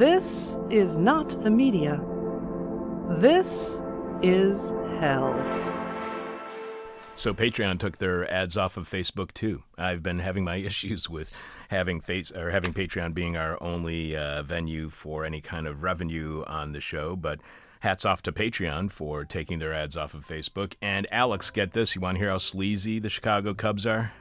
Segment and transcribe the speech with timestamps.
[0.00, 2.00] This is not the media.
[3.18, 3.82] This
[4.22, 5.34] is hell.
[7.16, 9.62] So Patreon took their ads off of Facebook too.
[9.76, 11.30] I've been having my issues with
[11.68, 16.44] having face or having Patreon being our only uh, venue for any kind of revenue
[16.46, 17.38] on the show, but
[17.80, 20.76] hats off to Patreon for taking their ads off of Facebook.
[20.80, 24.14] And Alex, get this, you want to hear how sleazy the Chicago Cubs are?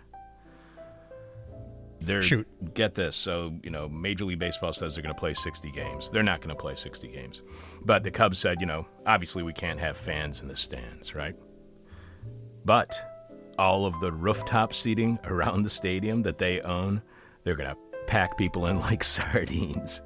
[2.01, 2.73] They're Shoot.
[2.73, 3.15] get this.
[3.15, 6.09] So, you know, Major League Baseball says they're going to play 60 games.
[6.09, 7.41] They're not going to play 60 games.
[7.83, 11.35] But the Cubs said, you know, obviously we can't have fans in the stands, right?
[12.65, 12.97] But
[13.57, 17.01] all of the rooftop seating around the stadium that they own,
[17.43, 20.01] they're going to pack people in like sardines.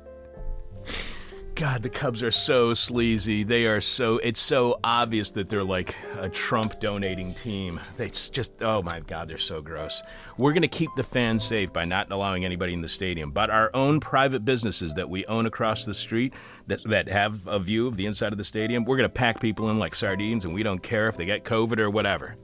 [1.55, 3.43] God, the Cubs are so sleazy.
[3.43, 7.79] They are so, it's so obvious that they're like a Trump donating team.
[7.97, 10.01] They just, oh my God, they're so gross.
[10.37, 13.31] We're going to keep the fans safe by not allowing anybody in the stadium.
[13.31, 16.33] But our own private businesses that we own across the street
[16.67, 19.39] that, that have a view of the inside of the stadium, we're going to pack
[19.39, 22.35] people in like sardines and we don't care if they get COVID or whatever.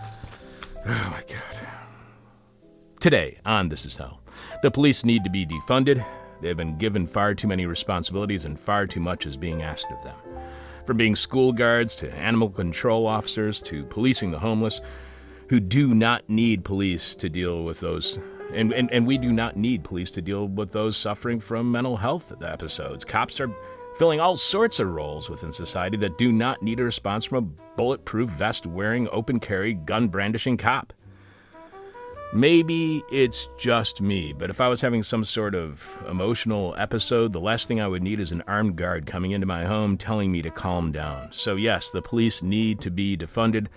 [0.00, 1.68] Oh my God.
[2.98, 4.20] Today on This Is Hell,
[4.62, 6.04] the police need to be defunded.
[6.40, 9.90] They have been given far too many responsibilities and far too much is being asked
[9.90, 10.16] of them.
[10.84, 14.80] From being school guards to animal control officers to policing the homeless,
[15.48, 18.18] who do not need police to deal with those.
[18.52, 21.96] And, and, and we do not need police to deal with those suffering from mental
[21.96, 23.04] health episodes.
[23.04, 23.50] Cops are
[23.96, 27.76] filling all sorts of roles within society that do not need a response from a
[27.76, 30.92] bulletproof vest wearing, open carry, gun brandishing cop.
[32.32, 37.40] Maybe it's just me, but if I was having some sort of emotional episode, the
[37.40, 40.42] last thing I would need is an armed guard coming into my home telling me
[40.42, 41.28] to calm down.
[41.30, 43.68] So, yes, the police need to be defunded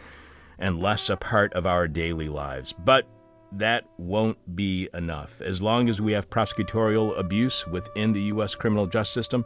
[0.57, 2.73] and less a part of our daily lives.
[2.73, 3.07] But
[3.53, 5.41] that won't be enough.
[5.41, 8.55] As long as we have prosecutorial abuse within the U.S.
[8.55, 9.45] criminal justice system,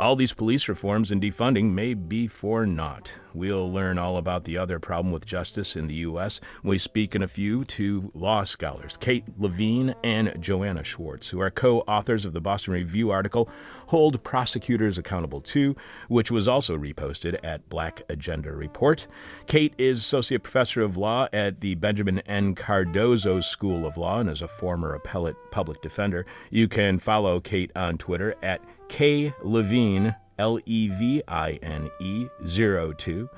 [0.00, 3.12] all these police reforms and defunding may be for naught.
[3.34, 6.40] We'll learn all about the other problem with justice in the U.S.
[6.64, 11.50] We speak in a few to law scholars, Kate Levine and Joanna Schwartz, who are
[11.50, 13.48] co authors of the Boston Review article,
[13.88, 15.76] Hold Prosecutors Accountable Too,
[16.08, 19.06] which was also reposted at Black Agenda Report.
[19.46, 22.54] Kate is Associate Professor of Law at the Benjamin N.
[22.54, 26.24] Cardozo School of Law and is a former appellate public defender.
[26.50, 29.32] You can follow Kate on Twitter at K.
[29.42, 33.30] Levine, L E V I N E 02.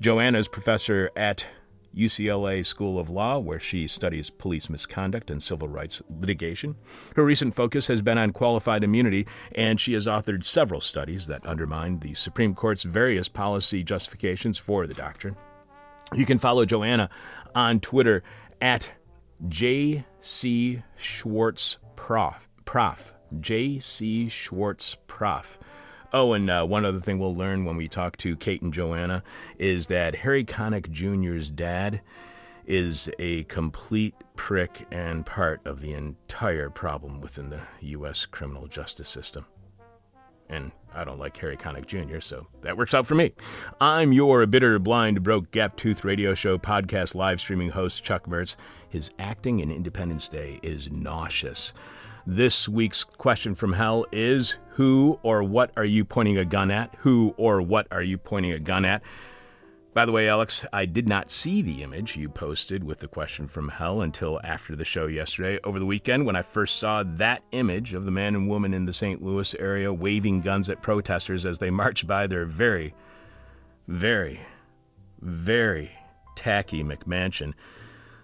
[0.00, 1.44] Joanna is professor at
[1.94, 6.76] UCLA School of Law, where she studies police misconduct and civil rights litigation.
[7.16, 9.26] Her recent focus has been on qualified immunity,
[9.56, 14.86] and she has authored several studies that undermine the Supreme Court's various policy justifications for
[14.86, 15.36] the doctrine.
[16.14, 17.10] You can follow Joanna
[17.52, 18.22] on Twitter
[18.60, 18.92] at
[19.48, 22.48] JC Schwartz Prof.
[22.64, 23.14] Prof.
[23.38, 24.28] J.C.
[24.28, 25.58] Schwartz Prof.
[26.12, 29.22] Oh, and uh, one other thing we'll learn when we talk to Kate and Joanna
[29.58, 32.00] is that Harry Connick Jr.'s dad
[32.66, 38.26] is a complete prick and part of the entire problem within the U.S.
[38.26, 39.46] criminal justice system.
[40.48, 43.32] And I don't like Harry Connick Jr., so that works out for me.
[43.80, 48.56] I'm your bitter, blind, broke, gap tooth radio show podcast live streaming host, Chuck Mertz.
[48.88, 51.72] His acting in Independence Day is nauseous.
[52.32, 56.94] This week's question from hell is Who or what are you pointing a gun at?
[57.00, 59.02] Who or what are you pointing a gun at?
[59.94, 63.48] By the way, Alex, I did not see the image you posted with the question
[63.48, 65.58] from hell until after the show yesterday.
[65.64, 68.84] Over the weekend, when I first saw that image of the man and woman in
[68.84, 69.20] the St.
[69.20, 72.94] Louis area waving guns at protesters as they marched by their very,
[73.88, 74.38] very,
[75.20, 75.90] very
[76.36, 77.54] tacky McMansion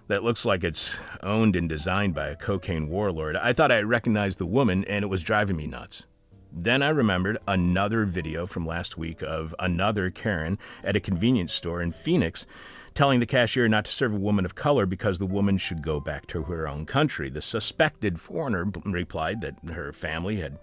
[0.08, 3.36] that looks like it's owned and designed by a cocaine warlord.
[3.36, 6.06] I thought I recognized the woman, and it was driving me nuts.
[6.52, 11.82] Then I remembered another video from last week of another Karen at a convenience store
[11.82, 12.46] in Phoenix
[12.94, 16.00] telling the cashier not to serve a woman of color because the woman should go
[16.00, 17.28] back to her own country.
[17.28, 20.58] The suspected foreigner replied that her family had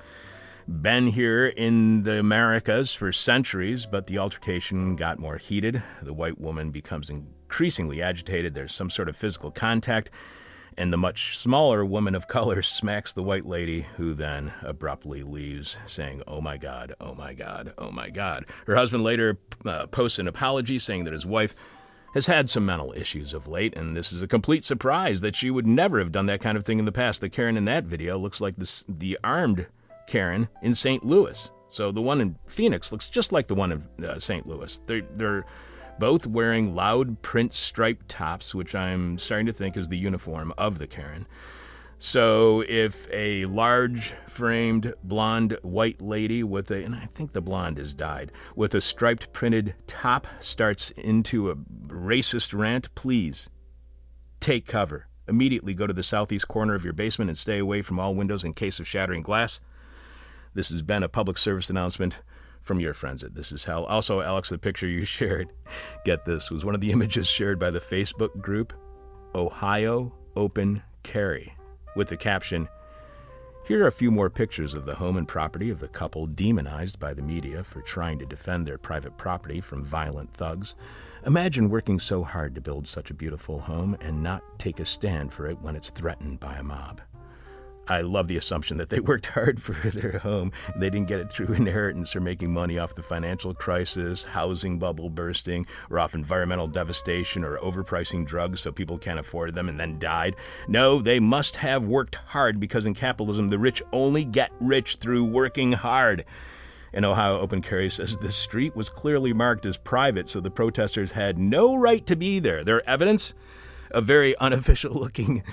[0.67, 5.83] been here in the Americas for centuries, but the altercation got more heated.
[6.01, 7.12] The white woman becomes
[7.53, 8.55] increasingly agitated.
[8.55, 10.09] There's some sort of physical contact,
[10.75, 15.77] and the much smaller woman of color smacks the white lady, who then abruptly leaves,
[15.85, 18.47] saying, Oh my God, oh my God, oh my God.
[18.65, 21.53] Her husband later uh, posts an apology saying that his wife
[22.15, 25.51] has had some mental issues of late, and this is a complete surprise that she
[25.51, 27.21] would never have done that kind of thing in the past.
[27.21, 29.67] The Karen in that video looks like this, the armed
[30.07, 31.06] Karen in St.
[31.06, 31.51] Louis.
[31.69, 34.47] So the one in Phoenix looks just like the one in uh, St.
[34.47, 34.81] Louis.
[34.88, 35.45] They're, they're
[36.00, 40.78] both wearing loud print striped tops, which I'm starting to think is the uniform of
[40.78, 41.28] the Karen.
[42.00, 47.80] So if a large framed blonde white lady with a, and I think the blonde
[47.80, 53.50] is dyed, with a striped printed top starts into a racist rant, please
[54.42, 55.07] take cover.
[55.30, 58.44] Immediately go to the southeast corner of your basement and stay away from all windows
[58.44, 59.62] in case of shattering glass.
[60.54, 62.19] This has been a public service announcement
[62.63, 63.86] from your friends at This Is Hell.
[63.86, 65.51] Also, Alex, the picture you shared,
[66.06, 68.74] get this, was one of the images shared by the Facebook group
[69.36, 71.54] Ohio Open Carry
[71.95, 72.68] with the caption
[73.65, 77.00] Here are a few more pictures of the home and property of the couple demonized
[77.00, 80.75] by the media for trying to defend their private property from violent thugs.
[81.25, 85.31] Imagine working so hard to build such a beautiful home and not take a stand
[85.31, 87.01] for it when it's threatened by a mob.
[87.88, 90.51] I love the assumption that they worked hard for their home.
[90.75, 95.09] They didn't get it through inheritance or making money off the financial crisis, housing bubble
[95.09, 100.00] bursting, or off environmental devastation or overpricing drugs so people can't afford them and then
[100.00, 100.35] died.
[100.68, 105.25] No, they must have worked hard because in capitalism, the rich only get rich through
[105.25, 106.25] working hard.
[106.94, 111.12] In Ohio, Open Carry says the street was clearly marked as private, so the protesters
[111.12, 112.63] had no right to be there.
[112.63, 113.33] Their evidence?
[113.89, 115.44] A very unofficial looking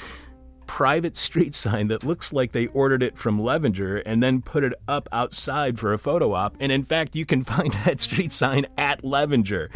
[0.70, 4.72] private street sign that looks like they ordered it from Levenger and then put it
[4.86, 6.56] up outside for a photo op.
[6.60, 9.68] And in fact, you can find that street sign at Levenger.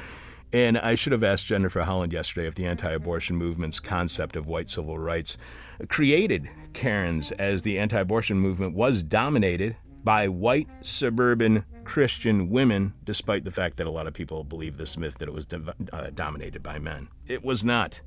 [0.52, 4.46] And I should have asked Jennifer Holland yesterday if the anti abortion movement's concept of
[4.46, 5.36] white civil rights
[5.88, 9.74] created Karens, as the anti abortion movement was dominated
[10.04, 14.96] by white suburban Christian women, despite the fact that a lot of people believe this
[14.96, 15.48] myth that it was
[15.92, 17.08] uh, dominated by men.
[17.26, 18.00] It was not.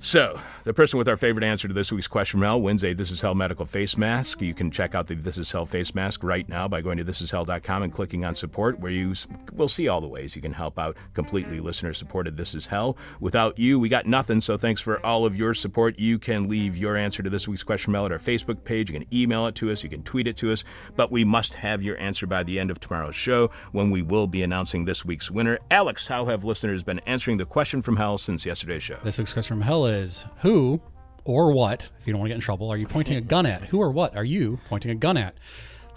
[0.00, 3.10] So, the person with our favorite answer to this week's question from wins a This
[3.10, 4.40] Is Hell medical face mask.
[4.40, 7.04] You can check out the This Is Hell face mask right now by going to
[7.04, 9.12] thisishell.com and clicking on support, where you
[9.54, 12.96] will see all the ways you can help out completely listener supported This Is Hell.
[13.18, 15.98] Without you, we got nothing, so thanks for all of your support.
[15.98, 18.90] You can leave your answer to this week's question mail at our Facebook page.
[18.90, 20.62] You can email it to us, you can tweet it to us,
[20.94, 24.28] but we must have your answer by the end of tomorrow's show when we will
[24.28, 25.58] be announcing this week's winner.
[25.72, 28.98] Alex, how have listeners been answering the question from hell since yesterday's show?
[29.02, 30.80] This week's question from hell is who
[31.24, 33.46] or what, if you don't want to get in trouble, are you pointing a gun
[33.46, 33.64] at?
[33.64, 35.34] Who or what are you pointing a gun at?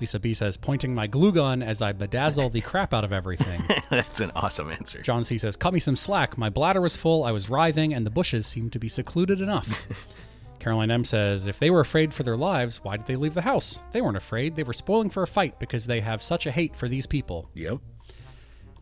[0.02, 3.64] Lisa B says, pointing my glue gun as I bedazzle the crap out of everything.
[3.90, 5.02] That's an awesome answer.
[5.02, 6.40] John C says, cut me some slack.
[6.40, 9.86] My bladder was full, I was writhing, and the bushes seemed to be secluded enough.
[10.60, 13.42] Caroline M says, if they were afraid for their lives, why did they leave the
[13.42, 13.84] house?
[13.92, 14.56] They weren't afraid.
[14.56, 17.50] They were spoiling for a fight because they have such a hate for these people.
[17.54, 17.78] Yep.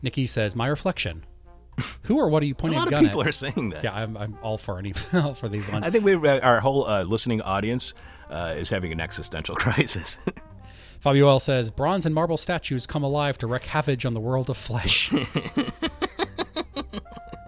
[0.01, 1.25] Nikki says, my reflection.
[2.03, 3.27] Who or what are you pointing a lot a gun of people at?
[3.27, 3.83] are saying that.
[3.83, 5.85] Yeah, I'm, I'm all for any all for these ones.
[5.85, 7.93] I think we our whole uh, listening audience
[8.29, 10.17] uh, is having an existential crisis.
[10.99, 14.49] Fabio L says bronze and marble statues come alive to wreak havoc on the world
[14.49, 15.11] of flesh.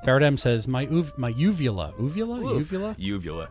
[0.04, 3.50] Barrett M says my uv- my uvula uvula uvula Uvula.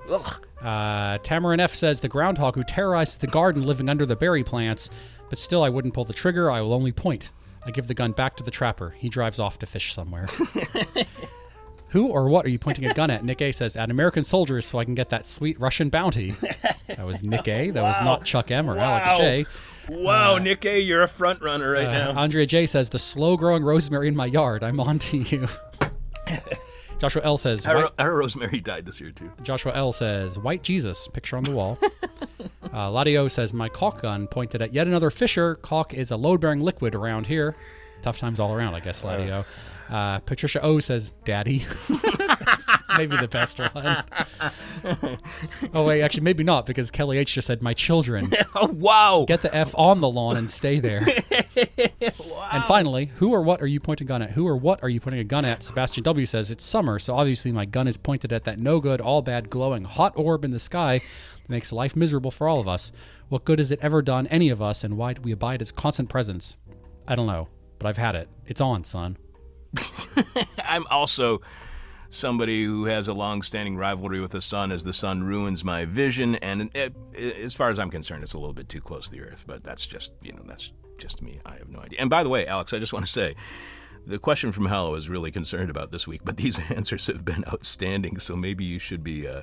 [0.60, 4.90] Uh, Tamarin F says the groundhog who terrorized the garden living under the berry plants,
[5.28, 6.50] but still I wouldn't pull the trigger.
[6.50, 7.30] I will only point.
[7.66, 8.90] I give the gun back to the trapper.
[8.98, 10.26] He drives off to fish somewhere.
[11.88, 13.24] Who or what are you pointing a gun at?
[13.24, 16.36] Nick A says, at American soldiers so I can get that sweet Russian bounty.
[16.86, 17.70] That was Nick A.
[17.70, 19.44] That was not Chuck M or Alex J.
[19.88, 22.20] Wow, Nick A, you're a front runner right Uh, now.
[22.22, 24.62] Andrea J says, the slow growing rosemary in my yard.
[24.62, 25.48] I'm on to you.
[27.00, 29.32] Joshua L says, Our, our Rosemary died this year too.
[29.42, 31.78] Joshua L says, White Jesus, picture on the wall.
[32.72, 35.56] uh, Ladio says, My caulk gun pointed at yet another fisher.
[35.56, 37.56] Caulk is a load bearing liquid around here.
[38.02, 39.44] Tough times all around, I guess, Ladio.
[39.88, 41.64] Uh, Patricia O says, Daddy.
[42.96, 44.04] maybe the best one.
[45.74, 48.32] oh, wait, actually, maybe not, because Kelly H just said, My children.
[48.52, 49.24] Oh wow!
[49.28, 51.06] Get the F on the lawn and stay there.
[52.52, 54.30] And finally, who or what are you pointing a gun at?
[54.30, 55.62] Who or what are you pointing a gun at?
[55.62, 59.00] Sebastian W says it's summer, so obviously my gun is pointed at that no good,
[59.00, 62.66] all bad, glowing hot orb in the sky that makes life miserable for all of
[62.66, 62.90] us.
[63.28, 65.72] What good has it ever done any of us, and why do we abide its
[65.72, 66.56] constant presence?
[67.06, 68.28] I don't know, but I've had it.
[68.46, 69.16] It's on, son.
[70.64, 71.40] I'm also
[72.10, 76.34] somebody who has a long-standing rivalry with the sun as the sun ruins my vision.
[76.36, 79.12] And it, it- as far as i'm concerned it's a little bit too close to
[79.12, 81.40] the earth but that's just you know that's just me.
[81.46, 82.00] I have no idea.
[82.00, 83.34] And by the way alex i just want to say
[84.06, 87.24] the question from hell I was really concerned about this week but these answers have
[87.24, 88.18] been outstanding.
[88.18, 89.42] So maybe you should be uh,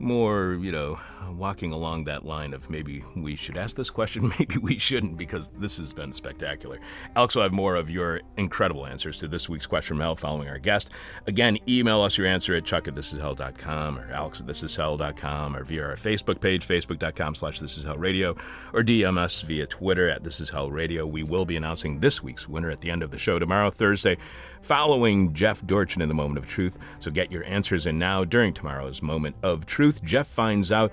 [0.00, 0.98] more, you know,
[1.32, 5.48] walking along that line of maybe we should ask this question, maybe we shouldn't, because
[5.58, 6.80] this has been spectacular.
[7.16, 10.58] Alex will have more of your incredible answers to this week's question hell following our
[10.58, 10.90] guest.
[11.26, 15.84] Again, email us your answer at chuck at thisishell.com or alex at thisishell.com or via
[15.84, 18.36] our Facebook page, facebook.com slash thisishellradio,
[18.72, 21.08] or DM us via Twitter at thisishellradio.
[21.10, 24.16] We will be announcing this week's winner at the end of the show tomorrow, Thursday,
[24.60, 26.78] following Jeff Dorchen in the Moment of Truth.
[26.98, 30.02] So get your answers in now during tomorrow's Moment of Truth.
[30.04, 30.92] Jeff finds out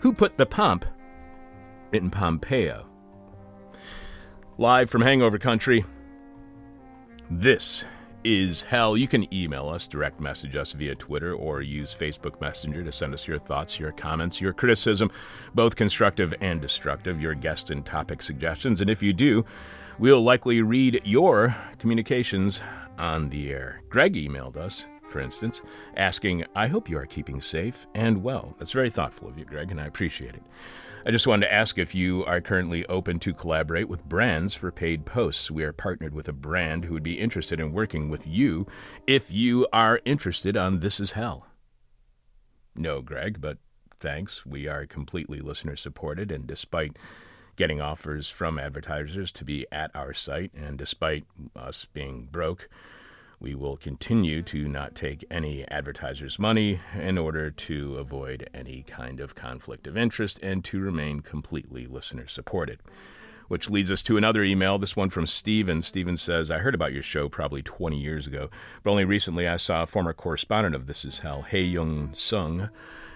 [0.00, 0.84] who put the pump
[1.92, 2.86] in Pompeo.
[4.58, 5.84] Live from Hangover Country,
[7.30, 7.84] this
[8.24, 8.96] is hell.
[8.96, 13.14] You can email us, direct message us via Twitter, or use Facebook Messenger to send
[13.14, 15.10] us your thoughts, your comments, your criticism,
[15.54, 18.80] both constructive and destructive, your guest and topic suggestions.
[18.80, 19.44] And if you do,
[19.98, 22.60] we'll likely read your communications
[22.98, 23.82] on the air.
[23.88, 25.60] Greg emailed us, for instance,
[25.96, 28.54] asking, I hope you are keeping safe and well.
[28.58, 30.42] That's very thoughtful of you, Greg, and I appreciate it.
[31.04, 34.70] I just wanted to ask if you are currently open to collaborate with brands for
[34.70, 35.50] paid posts.
[35.50, 38.68] We are partnered with a brand who would be interested in working with you
[39.04, 41.48] if you are interested on This Is Hell.
[42.76, 43.58] No, Greg, but
[43.98, 44.46] thanks.
[44.46, 46.96] We are completely listener supported, and despite
[47.56, 51.24] getting offers from advertisers to be at our site, and despite
[51.56, 52.68] us being broke,
[53.42, 59.18] we will continue to not take any advertisers' money in order to avoid any kind
[59.18, 62.78] of conflict of interest and to remain completely listener supported.
[63.48, 65.82] Which leads us to another email, this one from Steven.
[65.82, 68.48] Steven says, I heard about your show probably 20 years ago,
[68.84, 72.70] but only recently I saw a former correspondent of This Is Hell, Hae Young Sung,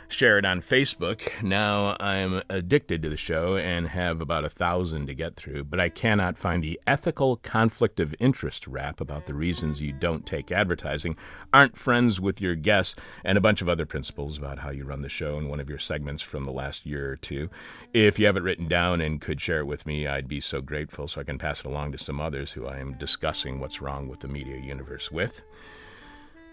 [0.08, 1.42] share it on Facebook.
[1.42, 5.80] Now I'm addicted to the show and have about a thousand to get through, but
[5.80, 10.52] I cannot find the ethical conflict of interest rap about the reasons you don't take
[10.52, 11.16] advertising,
[11.52, 12.94] aren't friends with your guests,
[13.24, 15.68] and a bunch of other principles about how you run the show in one of
[15.68, 17.48] your segments from the last year or two.
[17.92, 20.60] If you have it written down and could share it with me, I'd be so
[20.60, 23.80] grateful so I can pass it along to some others who I am discussing what's
[23.80, 25.42] wrong with the media universe with.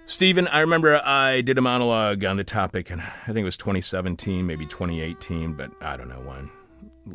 [0.06, 3.56] Stephen, I remember I did a monologue on the topic, and I think it was
[3.56, 6.50] 2017, maybe 2018, but I don't know when.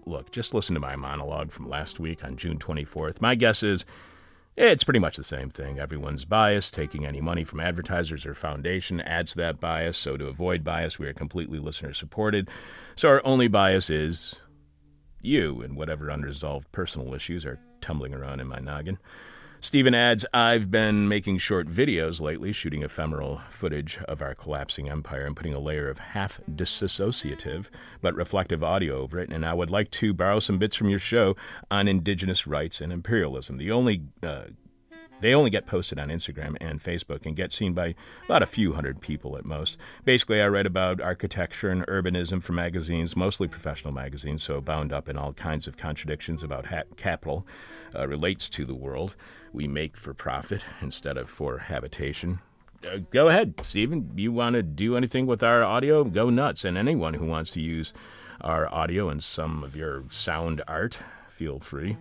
[0.06, 3.20] Look, just listen to my monologue from last week on June 24th.
[3.20, 3.84] My guess is
[4.56, 5.78] eh, it's pretty much the same thing.
[5.78, 6.72] Everyone's biased.
[6.72, 9.98] Taking any money from advertisers or foundation adds to that bias.
[9.98, 12.48] So, to avoid bias, we are completely listener supported.
[12.96, 14.40] So, our only bias is
[15.20, 18.98] you and whatever unresolved personal issues are tumbling around in my noggin.
[19.60, 25.24] Stephen adds, I've been making short videos lately, shooting ephemeral footage of our collapsing empire
[25.24, 27.66] and putting a layer of half disassociative
[28.00, 31.00] but reflective audio over it, and I would like to borrow some bits from your
[31.00, 31.34] show
[31.72, 33.56] on indigenous rights and imperialism.
[33.56, 34.44] The only uh,
[35.20, 37.94] they only get posted on Instagram and Facebook and get seen by
[38.24, 39.76] about a few hundred people at most.
[40.04, 45.08] Basically, I read about architecture and urbanism from magazines, mostly professional magazines, so bound up
[45.08, 47.46] in all kinds of contradictions about ha- capital
[47.94, 49.16] uh, relates to the world
[49.52, 52.40] we make for profit instead of for habitation.
[52.86, 54.12] Uh, go ahead, Stephen.
[54.14, 56.04] You want to do anything with our audio?
[56.04, 56.64] Go nuts.
[56.64, 57.92] And anyone who wants to use
[58.40, 60.98] our audio and some of your sound art,
[61.28, 61.96] feel free.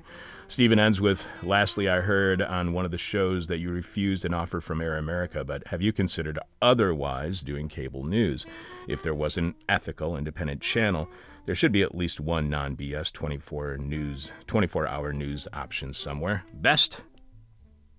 [0.50, 4.34] Stephen ends with Lastly, I heard on one of the shows that you refused an
[4.34, 8.46] offer from Air America, but have you considered otherwise doing cable news?
[8.88, 11.10] If there was an ethical, independent channel,
[11.46, 16.46] there should be at least one non BS 24 news, 24 hour news option somewhere.
[16.54, 17.02] Best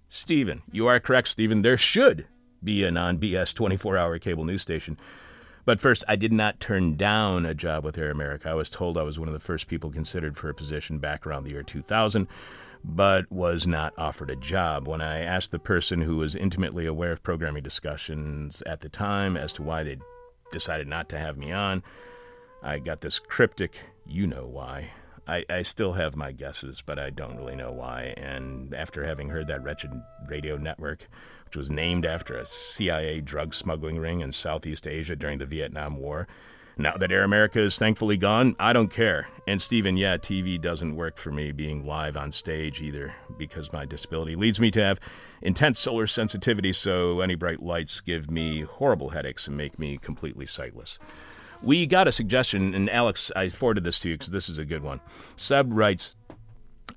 [0.09, 0.63] Stephen.
[0.73, 1.61] You are correct, Stephen.
[1.61, 2.27] There should
[2.65, 4.99] be a non BS 24 hour cable news station.
[5.65, 8.49] But first, I did not turn down a job with Air America.
[8.49, 11.27] I was told I was one of the first people considered for a position back
[11.27, 12.27] around the year 2000,
[12.85, 14.89] but was not offered a job.
[14.89, 19.37] When I asked the person who was intimately aware of programming discussions at the time
[19.37, 19.99] as to why they
[20.53, 21.83] decided not to have me on,
[22.63, 24.91] I got this cryptic, you know why.
[25.29, 28.15] I, I still have my guesses, but I don't really know why.
[28.17, 29.91] And after having heard that wretched
[30.27, 31.07] radio network,
[31.45, 35.97] which was named after a CIA drug smuggling ring in Southeast Asia during the Vietnam
[35.99, 36.27] War,
[36.81, 39.29] now that Air America is thankfully gone, I don't care.
[39.49, 43.85] And Stephen, yeah, TV doesn't work for me being live on stage either because my
[43.85, 45.01] disability leads me to have
[45.43, 50.47] intense solar sensitivity, so any bright lights give me horrible headaches and make me completely
[50.47, 51.01] sightless.
[51.63, 54.65] We got a suggestion, and Alex, I forwarded this to you because this is a
[54.65, 55.01] good one.
[55.37, 56.15] Seb writes,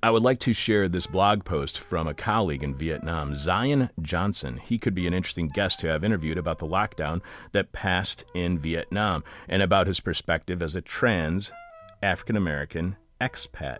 [0.04, 4.58] I would like to share this blog post from a colleague in Vietnam, Zion Johnson.
[4.58, 8.58] He could be an interesting guest to have interviewed about the lockdown that passed in
[8.58, 11.52] Vietnam and about his perspective as a trans
[12.02, 13.78] African American expat.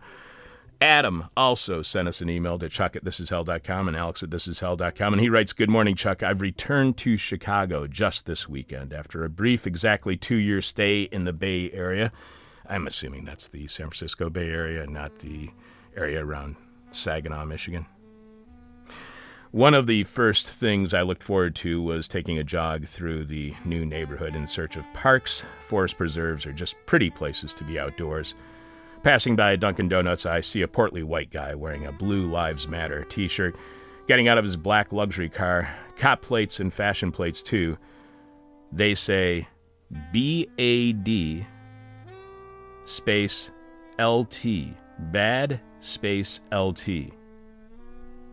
[0.81, 5.13] Adam also sent us an email to chuck at thisishell.com and alex at thisishell.com.
[5.15, 6.23] And he writes, Good morning, Chuck.
[6.23, 11.25] I've returned to Chicago just this weekend after a brief, exactly two year stay in
[11.25, 12.13] the Bay Area.
[12.69, 15.51] I'm assuming that's the San Francisco Bay Area, not the
[15.97, 16.57] area around
[16.91, 17.87] Saginaw, Michigan.
[19.53, 23.55] One of the first things I looked forward to was taking a jog through the
[23.65, 28.35] new neighborhood in search of parks, forest preserves, or just pretty places to be outdoors.
[29.07, 32.67] Passing by a Dunkin' Donuts, I see a portly white guy wearing a Blue Lives
[32.67, 33.55] Matter t shirt,
[34.09, 37.79] getting out of his black luxury car, cop plates and fashion plates too.
[38.73, 39.47] They say
[40.13, 41.47] BAD
[42.85, 43.53] space
[44.01, 44.45] LT.
[44.99, 46.89] Bad space LT.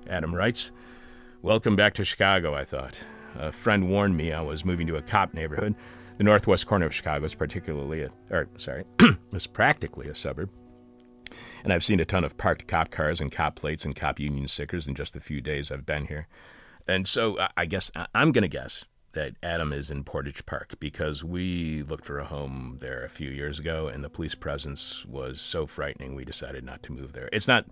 [0.10, 0.72] Adam writes,
[1.44, 2.98] Welcome back to Chicago, I thought.
[3.36, 5.76] A friend warned me I was moving to a cop neighborhood.
[6.18, 8.86] The northwest corner of Chicago is particularly, a, or sorry,
[9.34, 10.50] is practically a suburb.
[11.64, 14.48] And I've seen a ton of parked cop cars and cop plates and cop union
[14.48, 16.28] stickers in just the few days I've been here.
[16.88, 21.24] And so I guess I'm going to guess that Adam is in Portage Park because
[21.24, 25.40] we looked for a home there a few years ago and the police presence was
[25.40, 27.30] so frightening we decided not to move there.
[27.32, 27.66] It's not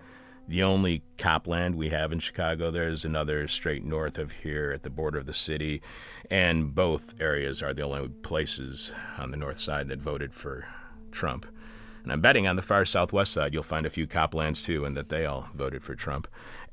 [0.47, 2.71] the only cop land we have in Chicago.
[2.71, 5.81] There's another straight north of here at the border of the city,
[6.29, 10.65] and both areas are the only places on the north side that voted for
[11.11, 11.45] Trump.
[12.03, 14.95] And I'm betting on the far southwest side you'll find a few coplands too, and
[14.97, 16.27] that they all voted for Trump.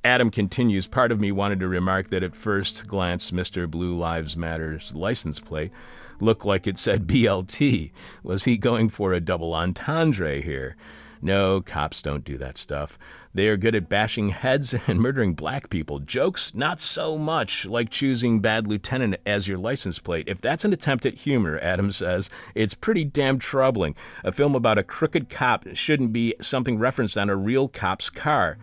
[0.04, 3.68] Adam continues, part of me wanted to remark that at first glance, Mr.
[3.68, 5.73] Blue Lives Matter's license plate
[6.20, 7.90] looked like it said BLT.
[8.23, 10.76] Was he going for a double entendre here?
[11.20, 12.98] No, cops don't do that stuff.
[13.34, 15.99] They are good at bashing heads and murdering black people.
[16.00, 20.28] Jokes, not so much, like choosing Bad Lieutenant as your license plate.
[20.28, 23.95] If that's an attempt at humor, Adam says, it's pretty damn troubling.
[24.25, 28.58] A film about a crooked cop shouldn't be something referenced on a real cop's car.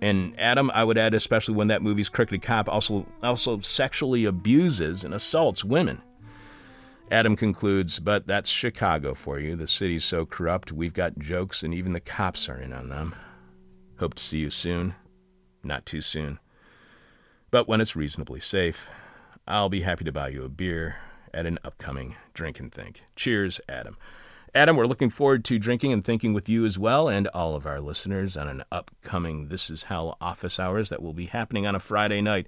[0.00, 5.04] And Adam, I would add, especially when that movie's crooked cop also also sexually abuses
[5.04, 6.02] and assaults women.
[7.10, 9.54] Adam concludes, but that's Chicago for you.
[9.54, 13.14] The city's so corrupt, we've got jokes, and even the cops are in on them.
[13.98, 14.94] Hope to see you soon.
[15.62, 16.40] Not too soon.
[17.50, 18.88] But when it's reasonably safe,
[19.46, 20.96] I'll be happy to buy you a beer
[21.32, 23.04] at an upcoming drink and think.
[23.14, 23.96] Cheers, Adam.
[24.52, 27.66] Adam, we're looking forward to drinking and thinking with you as well and all of
[27.66, 31.74] our listeners on an upcoming This Is Hell office hours that will be happening on
[31.76, 32.46] a Friday night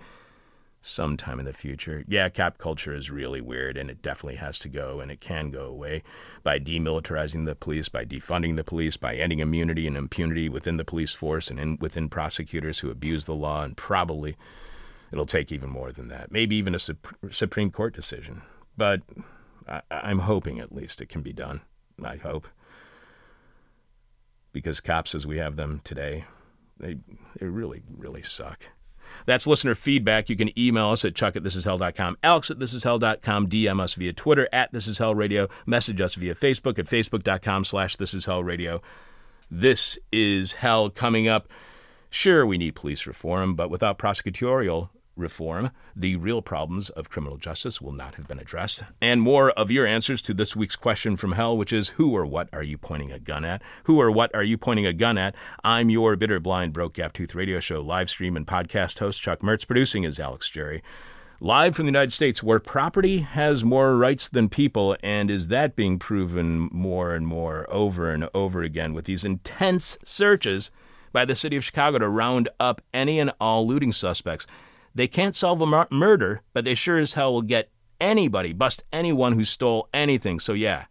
[0.81, 2.05] sometime in the future.
[2.09, 5.51] Yeah, cap culture is really weird and it definitely has to go and it can
[5.51, 6.03] go away
[6.43, 10.85] by demilitarizing the police, by defunding the police, by ending immunity and impunity within the
[10.85, 14.37] police force and in, within prosecutors who abuse the law and probably
[15.13, 16.31] it'll take even more than that.
[16.31, 16.79] Maybe even a
[17.31, 18.43] Supreme Court decision.
[18.77, 19.03] But
[19.67, 21.63] I, I'm hoping at least it can be done.
[22.03, 22.47] I hope.
[24.53, 26.25] Because cops as we have them today,
[26.79, 26.97] they,
[27.39, 28.69] they really, really suck.
[29.27, 30.29] That's listener feedback.
[30.29, 34.49] You can email us at chuck at thisishell.com, alex at thisishell.com, DM us via Twitter
[34.53, 38.83] at thisishellradio, message us via Facebook at facebook.com slash thisishellradio.
[39.51, 41.49] This is hell coming up.
[42.11, 47.81] Sure, we need police reform, but without prosecutorial reform, the real problems of criminal justice
[47.81, 48.83] will not have been addressed.
[49.01, 52.25] And more of your answers to this week's question from hell, which is who or
[52.25, 53.63] what are you pointing a gun at?
[53.85, 55.35] Who or what are you pointing a gun at?
[55.65, 59.41] I'm your bitter, blind, broke, gap tooth radio show live stream and podcast host, Chuck
[59.41, 59.67] Mertz.
[59.67, 60.83] Producing is Alex Jerry.
[61.41, 65.77] Live from the United States, where property has more rights than people, and is that
[65.77, 70.73] being proven more and more over and over again with these intense searches
[71.13, 74.49] by the city of Chicago to round up any and all looting suspects?
[74.99, 78.83] They can't solve a mur- murder, but they sure as hell will get anybody, bust
[78.93, 80.41] anyone who stole anything.
[80.41, 80.87] So, yeah,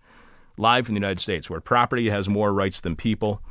[0.57, 3.41] live from the United States, where property has more rights than people.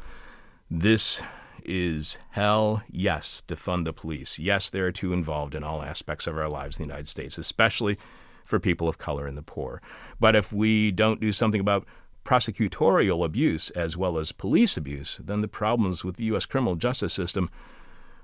[0.71, 1.21] This
[1.63, 2.83] is hell.
[2.89, 4.39] Yes, defund the police.
[4.39, 7.37] Yes, they are too involved in all aspects of our lives in the United States,
[7.37, 7.99] especially
[8.43, 9.83] for people of color and the poor.
[10.19, 11.85] But if we don't do something about
[12.25, 16.47] prosecutorial abuse as well as police abuse, then the problems with the U.S.
[16.47, 17.51] criminal justice system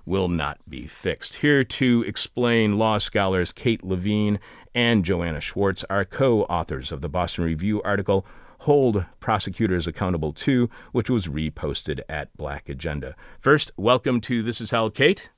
[0.04, 1.36] will not be fixed.
[1.36, 4.38] Here to explain law scholars Kate Levine
[4.74, 8.26] and Joanna Schwartz are co authors of the Boston Review article
[8.60, 13.16] Hold Prosecutors Accountable Too, which was reposted at Black Agenda.
[13.40, 15.30] First, welcome to This Is Hell, Kate.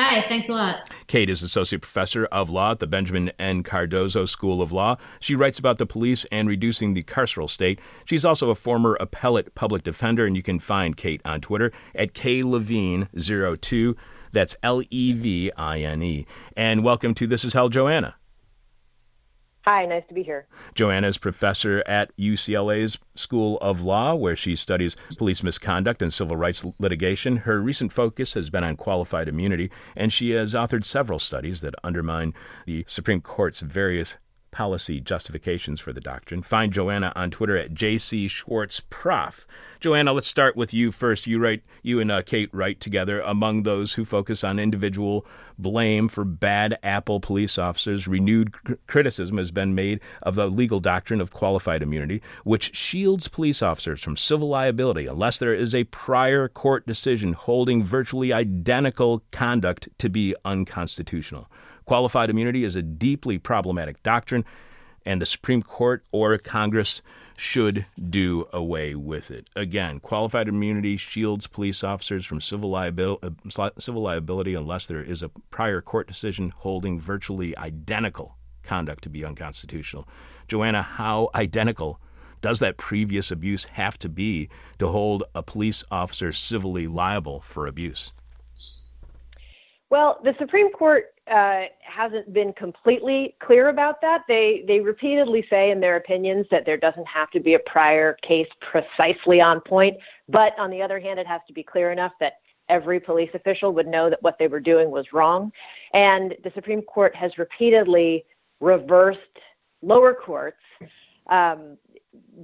[0.00, 0.88] Hi, thanks a lot.
[1.08, 3.64] Kate is Associate Professor of Law at the Benjamin N.
[3.64, 4.96] Cardozo School of Law.
[5.18, 7.80] She writes about the police and reducing the carceral state.
[8.04, 12.14] She's also a former appellate public defender, and you can find Kate on Twitter at
[12.14, 13.96] klevine02.
[14.30, 16.26] That's L E V I N E.
[16.56, 18.14] And welcome to This Is Hell, Joanna.
[19.68, 20.46] Hi, nice to be here.
[20.74, 26.38] Joanna is professor at UCLA's School of Law, where she studies police misconduct and civil
[26.38, 27.36] rights litigation.
[27.36, 31.74] Her recent focus has been on qualified immunity, and she has authored several studies that
[31.84, 32.32] undermine
[32.64, 34.16] the Supreme Court's various
[34.58, 36.42] policy justifications for the doctrine.
[36.42, 39.46] Find Joanna on Twitter at JC Schwartz Prof.
[39.78, 41.28] Joanna, let's start with you first.
[41.28, 45.24] You write, you and uh, Kate write together among those who focus on individual
[45.60, 48.08] blame for bad Apple police officers.
[48.08, 53.28] Renewed cr- criticism has been made of the legal doctrine of qualified immunity, which shields
[53.28, 59.22] police officers from civil liability unless there is a prior court decision holding virtually identical
[59.30, 61.48] conduct to be unconstitutional.
[61.88, 64.44] Qualified immunity is a deeply problematic doctrine,
[65.06, 67.00] and the Supreme Court or Congress
[67.34, 69.48] should do away with it.
[69.56, 75.22] Again, qualified immunity shields police officers from civil liability, uh, civil liability unless there is
[75.22, 80.06] a prior court decision holding virtually identical conduct to be unconstitutional.
[80.46, 82.02] Joanna, how identical
[82.42, 87.66] does that previous abuse have to be to hold a police officer civilly liable for
[87.66, 88.12] abuse?
[89.88, 94.22] Well, the Supreme Court uh, hasn't been completely clear about that.
[94.28, 98.14] They they repeatedly say in their opinions that there doesn't have to be a prior
[98.22, 99.96] case precisely on point,
[100.28, 102.34] but on the other hand, it has to be clear enough that
[102.68, 105.50] every police official would know that what they were doing was wrong.
[105.94, 108.24] And the Supreme Court has repeatedly
[108.60, 109.20] reversed
[109.82, 110.58] lower courts
[111.28, 111.78] um,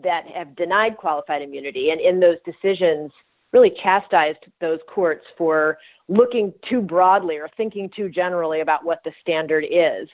[0.02, 3.10] that have denied qualified immunity, and in those decisions,
[3.54, 9.12] really chastised those courts for looking too broadly or thinking too generally about what the
[9.22, 10.08] standard is.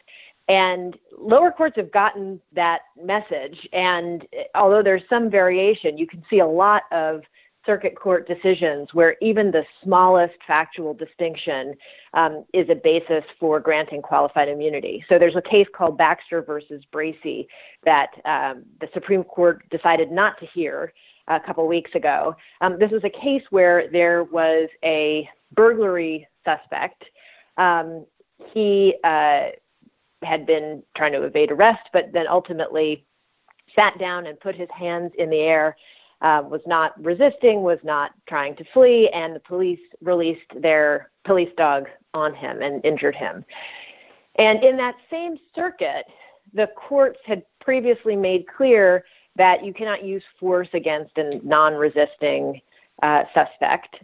[0.46, 3.68] And lower courts have gotten that message.
[3.72, 7.22] And although there's some variation, you can see a lot of
[7.66, 11.74] circuit court decisions where even the smallest factual distinction
[12.14, 15.05] um, is a basis for granting qualified immunity.
[15.09, 17.46] So there's a case called Baxter versus Bracey
[17.85, 20.92] that um, the Supreme Court decided not to hear
[21.31, 22.35] a couple weeks ago.
[22.61, 27.05] Um, this was a case where there was a burglary suspect.
[27.57, 28.05] Um,
[28.53, 29.49] he uh,
[30.23, 33.07] had been trying to evade arrest, but then ultimately
[33.77, 35.77] sat down and put his hands in the air,
[36.23, 41.51] uh, was not resisting, was not trying to flee, and the police released their police
[41.57, 43.45] dog on him and injured him.
[44.37, 46.05] And in that same circuit,
[46.53, 49.05] the courts had previously made clear
[49.40, 52.61] that you cannot use force against a non resisting
[53.03, 53.96] uh, suspect.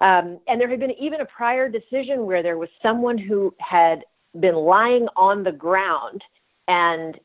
[0.00, 4.02] Um, and there had been even a prior decision where there was someone who had
[4.40, 6.24] been lying on the ground
[6.68, 7.20] and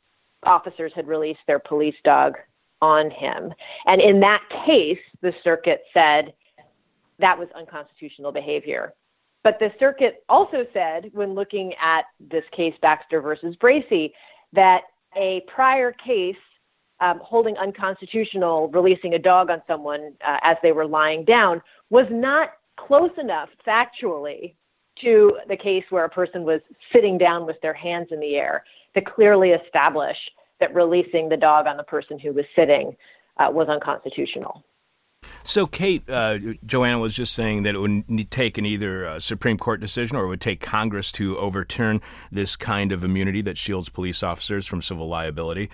[0.45, 2.35] officers had released their police dog
[2.81, 3.53] on him.
[3.85, 6.33] And in that case, the circuit said
[7.19, 8.93] that was unconstitutional behavior.
[9.41, 14.11] But the circuit also said, when looking at this case, Baxter versus Bracey,
[14.51, 14.81] that
[15.15, 16.35] a prior case
[17.03, 22.07] um, holding unconstitutional releasing a dog on someone uh, as they were lying down was
[22.09, 24.53] not close enough factually
[25.01, 26.61] to the case where a person was
[26.93, 28.63] sitting down with their hands in the air
[28.95, 30.17] to clearly establish
[30.61, 32.95] that releasing the dog on the person who was sitting
[33.37, 34.63] uh, was unconstitutional.
[35.43, 39.57] So, Kate, uh, Joanna was just saying that it would take an either a Supreme
[39.57, 43.89] Court decision or it would take Congress to overturn this kind of immunity that shields
[43.89, 45.69] police officers from civil liability.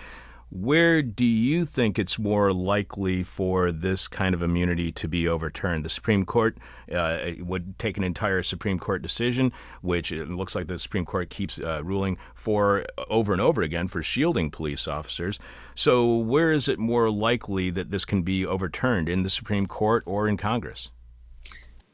[0.52, 5.84] Where do you think it's more likely for this kind of immunity to be overturned?
[5.84, 6.58] The Supreme Court
[6.92, 11.30] uh, would take an entire Supreme Court decision, which it looks like the Supreme Court
[11.30, 15.38] keeps uh, ruling for over and over again for shielding police officers.
[15.76, 20.02] So, where is it more likely that this can be overturned in the Supreme Court
[20.04, 20.90] or in Congress?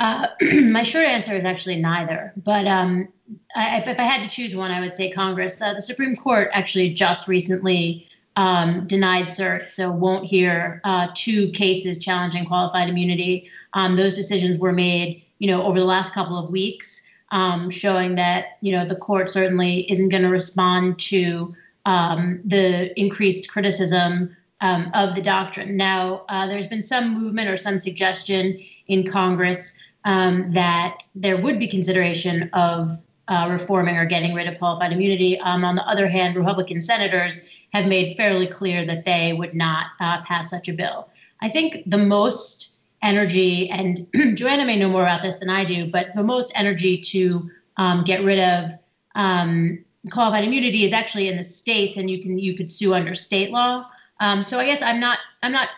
[0.01, 2.33] Uh, my short answer is actually neither.
[2.39, 3.09] But um,
[3.55, 5.61] I, if, if, I had to choose one, I would say Congress.
[5.61, 11.51] Uh, the Supreme Court actually just recently um, denied cert, so won't hear uh, two
[11.53, 13.51] cases challenging qualified immunity.
[13.73, 18.15] Um, those decisions were made, you know, over the last couple of weeks, um, showing
[18.17, 21.55] that you know the court certainly isn't going to respond to
[21.87, 25.77] um, the increased criticism um, of the doctrine.
[25.77, 31.59] Now, uh, there's been some movement or some suggestion in Congress um, that there would
[31.59, 32.91] be consideration of
[33.29, 35.39] uh, reforming or getting rid of qualified immunity.
[35.41, 40.23] On the other hand, Republican senators have made fairly clear that they would not uh,
[40.23, 41.09] pass such a bill.
[41.41, 45.91] I think the most energy, and Joanna may know more about this than I do,
[45.91, 48.73] but the most energy to um, get rid of
[49.15, 53.15] um, qualified immunity is actually in the states, and you can you could sue under
[53.15, 53.85] state law.
[54.21, 55.69] Um, so I guess I'm not I'm not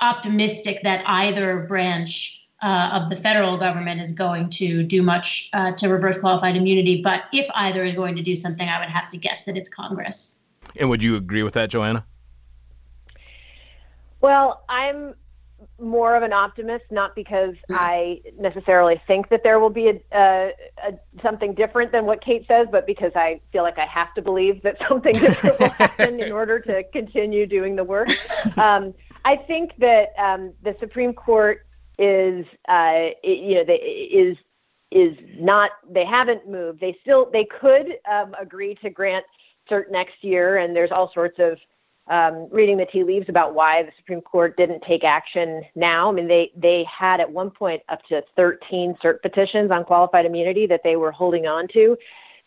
[0.00, 5.72] optimistic that either branch uh, of the federal government is going to do much uh,
[5.72, 7.02] to reverse qualified immunity.
[7.02, 9.68] But if either is going to do something, I would have to guess that it's
[9.68, 10.31] Congress.
[10.76, 12.06] And would you agree with that, Joanna?
[14.20, 15.14] Well, I'm
[15.80, 20.50] more of an optimist, not because I necessarily think that there will be a, a,
[20.86, 24.22] a, something different than what Kate says, but because I feel like I have to
[24.22, 28.08] believe that something different will happen in order to continue doing the work.
[28.56, 28.92] Um,
[29.24, 31.64] I think that um, the Supreme Court
[31.98, 34.36] is, uh, you know, they, is
[34.90, 35.70] is not.
[35.88, 36.80] They haven't moved.
[36.80, 39.24] They still they could um, agree to grant
[39.70, 41.58] cert next year, and there's all sorts of
[42.08, 46.08] um, reading the tea leaves about why the Supreme Court didn't take action now.
[46.08, 50.26] I mean, they they had at one point up to 13 cert petitions on qualified
[50.26, 51.96] immunity that they were holding on to,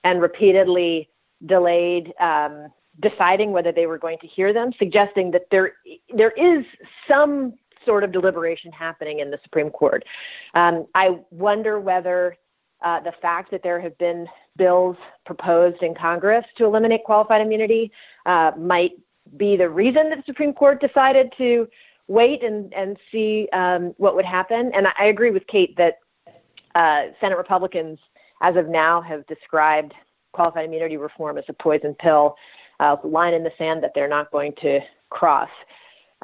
[0.04, 1.10] and repeatedly
[1.46, 2.68] delayed um,
[3.00, 5.74] deciding whether they were going to hear them, suggesting that there
[6.14, 6.66] there is
[7.08, 7.54] some
[7.86, 10.04] sort of deliberation happening in the Supreme Court.
[10.54, 12.36] Um, I wonder whether
[12.86, 14.96] uh, the fact that there have been bills
[15.26, 17.92] proposed in Congress to eliminate qualified immunity
[18.26, 18.92] uh, might
[19.38, 21.68] be the reason that the Supreme Court decided to
[22.08, 24.72] wait and, and see um, what would happen.
[24.76, 25.98] And I, agree with Kate that
[26.76, 27.98] uh, Senate Republicans,
[28.42, 29.94] as of now, have described
[30.32, 32.36] qualified immunity reform as a poison pill,
[32.80, 35.50] uh, line in the sand that they're not going to cross.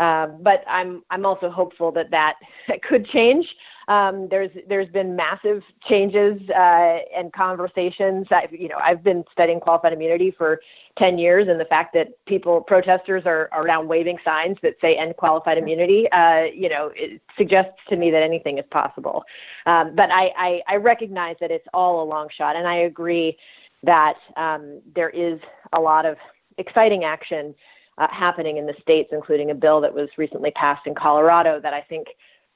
[0.01, 2.35] Um, but I'm I'm also hopeful that that,
[2.81, 3.45] could change.
[3.87, 8.25] Um, there's there's been massive changes uh, and conversations.
[8.31, 10.59] I've, you know, I've been studying qualified immunity for
[10.97, 14.95] 10 years, and the fact that people protesters are, are now waving signs that say
[14.95, 19.23] "end qualified immunity," uh, you know, it suggests to me that anything is possible.
[19.67, 23.37] Um, but I, I, I recognize that it's all a long shot, and I agree
[23.83, 25.39] that um, there is
[25.73, 26.17] a lot of
[26.57, 27.53] exciting action
[28.01, 31.73] uh, happening in the states, including a bill that was recently passed in Colorado that
[31.73, 32.07] I think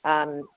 [0.03, 0.47] um,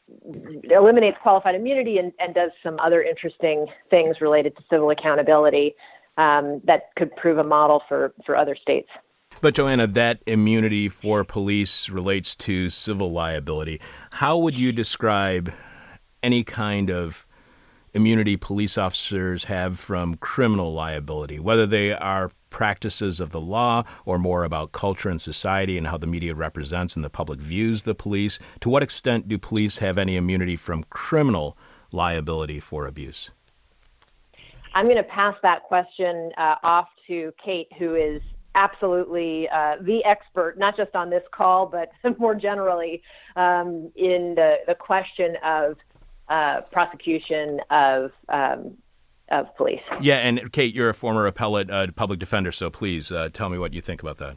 [0.64, 5.74] eliminates qualified immunity and, and, does some other interesting things related to civil accountability
[6.18, 8.88] um, that could prove a model for, for other states.
[9.40, 13.80] But Joanna, that immunity for police relates to civil liability.
[14.12, 15.52] How would you describe
[16.22, 17.26] any kind of
[17.94, 24.18] immunity police officers have from criminal liability, whether they are practices of the law or
[24.18, 27.94] more about culture and society and how the media represents and the public views the
[27.94, 28.38] police?
[28.60, 31.56] To what extent do police have any immunity from criminal
[31.92, 33.30] liability for abuse?
[34.74, 38.20] I'm going to pass that question uh, off to Kate, who is
[38.54, 43.02] absolutely uh, the expert, not just on this call, but more generally
[43.36, 45.76] um, in the, the question of
[46.28, 48.76] uh, prosecution of um,
[49.30, 49.80] of police.
[50.00, 53.58] Yeah, and Kate, you're a former appellate uh, public defender, so please uh, tell me
[53.58, 54.36] what you think about that.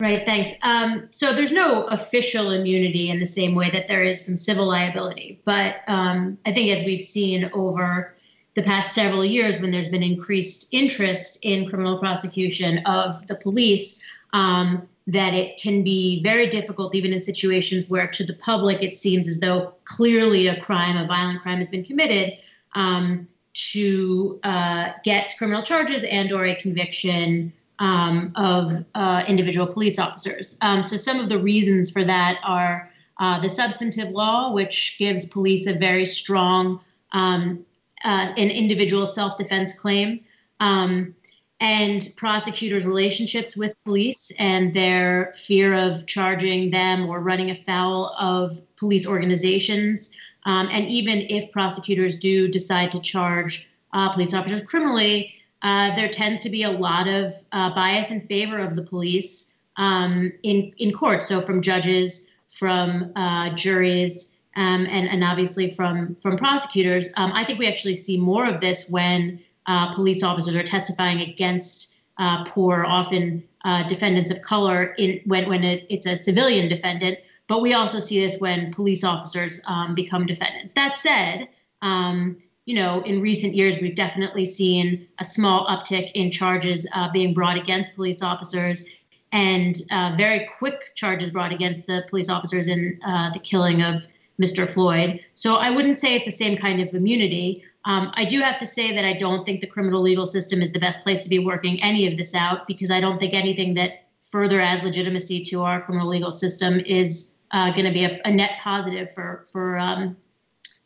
[0.00, 0.50] Right, thanks.
[0.62, 4.66] Um, so there's no official immunity in the same way that there is from civil
[4.66, 5.40] liability.
[5.44, 8.14] But um, I think as we've seen over
[8.56, 14.00] the past several years, when there's been increased interest in criminal prosecution of the police,
[14.32, 18.96] um, that it can be very difficult, even in situations where to the public it
[18.96, 22.38] seems as though clearly a crime, a violent crime has been committed,
[22.74, 29.98] um, to uh, get criminal charges and or a conviction um, of uh, individual police
[29.98, 30.56] officers.
[30.60, 35.24] Um, so some of the reasons for that are uh, the substantive law, which gives
[35.24, 36.80] police a very strong
[37.12, 37.64] um,
[38.04, 40.20] uh, an individual self-defense claim,
[40.60, 41.14] um,
[41.60, 48.60] and prosecutors' relationships with police and their fear of charging them or running afoul of
[48.76, 50.10] police organizations
[50.44, 56.08] um, and even if prosecutors do decide to charge uh, police officers criminally, uh, there
[56.08, 60.72] tends to be a lot of uh, bias in favor of the police um, in
[60.76, 61.22] in court.
[61.22, 67.10] So from judges, from uh, juries, um, and and obviously from from prosecutors.
[67.16, 71.20] Um, I think we actually see more of this when uh, police officers are testifying
[71.20, 73.42] against uh, poor, often
[73.88, 78.20] defendants of color in when when it, it's a civilian defendant but we also see
[78.20, 80.72] this when police officers um, become defendants.
[80.74, 81.48] That said,
[81.82, 87.10] um, you know, in recent years, we've definitely seen a small uptick in charges uh,
[87.12, 88.86] being brought against police officers
[89.34, 94.06] and uh, very quick charges brought against the police officers in uh, the killing of
[94.40, 94.66] Mr.
[94.66, 95.20] Floyd.
[95.34, 97.64] So I wouldn't say it's the same kind of immunity.
[97.84, 100.70] Um, I do have to say that I don't think the criminal legal system is
[100.70, 103.74] the best place to be working any of this out because I don't think anything
[103.74, 108.20] that further adds legitimacy to our criminal legal system is uh, going to be a,
[108.24, 110.16] a, net positive for for um,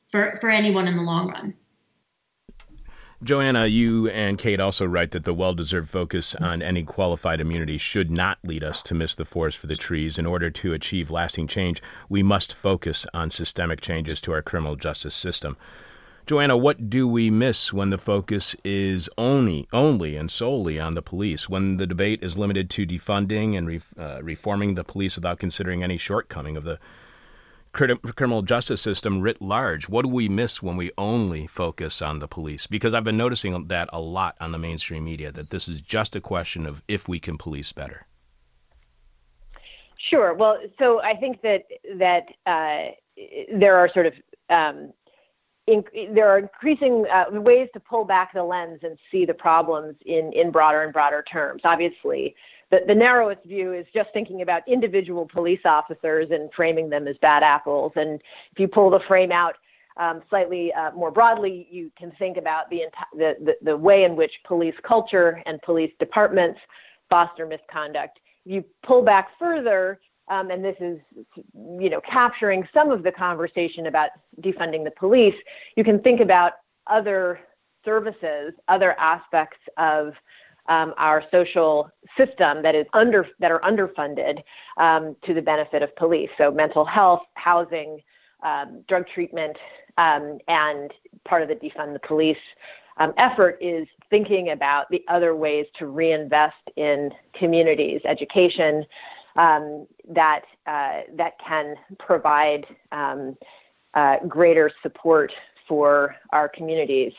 [0.07, 1.55] for for anyone in the long run.
[3.21, 7.79] Joanna, you and Kate also write that the well deserved focus on any qualified immunity
[7.79, 10.19] should not lead us to miss the forest for the trees.
[10.19, 14.77] In order to achieve lasting change, we must focus on systemic changes to our criminal
[14.77, 15.57] justice system.
[16.29, 21.01] Joanna, what do we miss when the focus is only, only and solely on the
[21.01, 21.49] police?
[21.49, 25.83] When the debate is limited to defunding and re- uh, reforming the police without considering
[25.83, 26.79] any shortcoming of the
[27.73, 29.89] criminal justice system writ large.
[29.89, 32.67] What do we miss when we only focus on the police?
[32.67, 36.15] Because I've been noticing that a lot on the mainstream media that this is just
[36.15, 38.07] a question of if we can police better.
[39.99, 40.35] Sure.
[40.35, 41.63] Well, so I think that
[41.97, 42.93] that uh,
[43.59, 44.13] there are sort of
[44.51, 44.93] um,
[45.69, 49.95] in, there are increasing uh, ways to pull back the lens and see the problems
[50.07, 51.63] in in broader and broader terms.
[51.65, 52.35] Obviously,
[52.71, 57.17] the, the narrowest view is just thinking about individual police officers and framing them as
[57.19, 57.93] bad apples.
[57.97, 58.21] And
[58.53, 59.57] if you pull the frame out
[59.97, 62.83] um, slightly uh, more broadly, you can think about the,
[63.15, 66.61] the, the, the way in which police culture and police departments
[67.11, 68.21] foster misconduct.
[68.45, 70.99] If you pull back further, um, and this is,
[71.55, 74.11] you know, capturing some of the conversation about
[74.41, 75.35] defunding the police,
[75.77, 76.53] you can think about
[76.87, 77.41] other
[77.85, 80.13] services, other aspects of
[80.69, 84.43] um, our social system that is under that are underfunded
[84.77, 86.29] um, to the benefit of police.
[86.37, 88.01] So mental health, housing,
[88.43, 89.57] um, drug treatment,
[89.97, 90.93] um, and
[91.25, 92.37] part of the defund the police
[92.99, 98.85] um, effort is thinking about the other ways to reinvest in communities, education
[99.39, 105.33] um, that uh, that can provide uh, greater support
[105.67, 107.13] for our communities.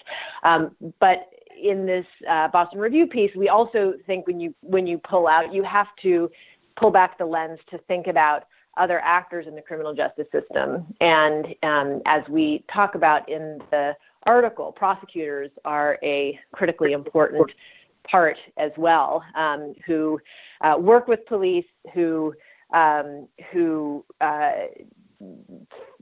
[0.99, 1.29] but
[1.61, 5.53] in this uh, Boston Review piece, we also think when you when you pull out,
[5.53, 6.29] you have to
[6.77, 8.45] pull back the lens to think about
[8.77, 10.85] other actors in the criminal justice system.
[11.01, 17.51] And um, as we talk about in the article, prosecutors are a critically important
[18.09, 20.19] part as well, um, who
[20.61, 22.33] uh, work with police, who
[22.73, 24.51] um, who uh,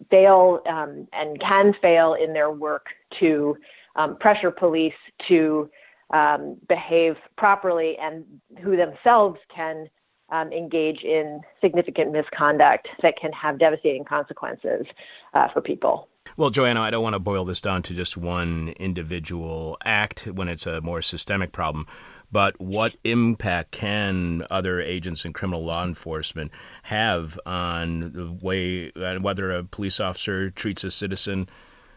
[0.09, 2.87] fail um, and can fail in their work
[3.19, 3.55] to
[3.95, 4.93] um, pressure police
[5.27, 5.69] to
[6.11, 8.23] um, behave properly and
[8.61, 9.89] who themselves can
[10.29, 14.85] um, engage in significant misconduct that can have devastating consequences
[15.33, 16.09] uh, for people.
[16.35, 20.47] Well, Joanna, I don't want to boil this down to just one individual act when
[20.47, 21.87] it's a more systemic problem.
[22.31, 26.51] But what impact can other agents in criminal law enforcement
[26.83, 31.47] have on the way, whether a police officer treats a citizen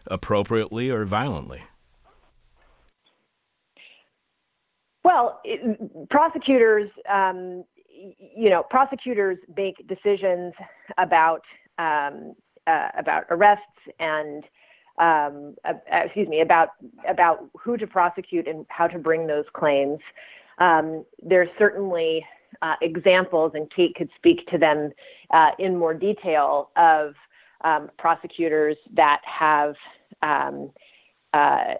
[0.07, 1.63] appropriately or violently?
[5.03, 7.65] Well, it, prosecutors, um,
[8.19, 10.53] you know, prosecutors make decisions
[10.97, 11.41] about
[11.77, 12.35] um,
[12.67, 13.65] uh, about arrests
[13.99, 14.43] and
[14.97, 16.69] um, uh, excuse me about
[17.07, 19.99] about who to prosecute and how to bring those claims.
[20.57, 22.25] Um, there's certainly
[22.61, 24.91] uh, examples, and Kate could speak to them
[25.31, 27.15] uh, in more detail of
[27.63, 29.75] um, prosecutors that have
[30.21, 30.71] um,
[31.33, 31.75] uh,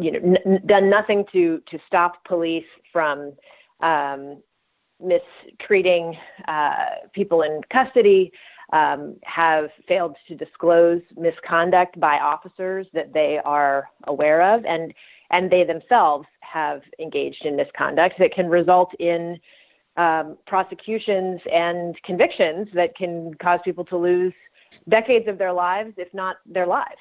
[0.00, 3.32] you know, n- done nothing to to stop police from
[3.80, 4.42] um,
[5.00, 6.16] mistreating
[6.48, 8.32] uh, people in custody,
[8.72, 14.92] um, have failed to disclose misconduct by officers that they are aware of, and
[15.30, 19.38] and they themselves have engaged in misconduct that can result in
[19.96, 24.32] um, prosecutions and convictions that can cause people to lose
[24.88, 27.00] decades of their lives, if not their lives.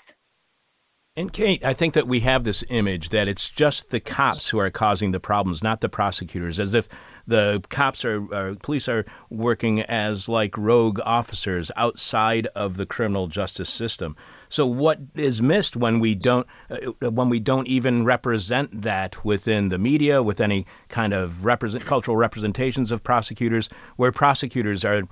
[1.18, 4.60] And Kate, I think that we have this image that it's just the cops who
[4.60, 6.90] are causing the problems, not the prosecutors, as if
[7.26, 13.70] the cops are, police are working as like rogue officers outside of the criminal justice
[13.70, 14.18] system.
[14.50, 19.70] So what is missed when we don't uh, when we don't even represent that within
[19.70, 25.04] the media with any kind of represent cultural representations of prosecutors, where prosecutors are,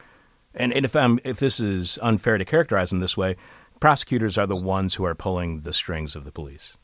[0.54, 3.38] and, and if I'm if this is unfair to characterize them this way
[3.84, 6.78] prosecutors are the ones who are pulling the strings of the police.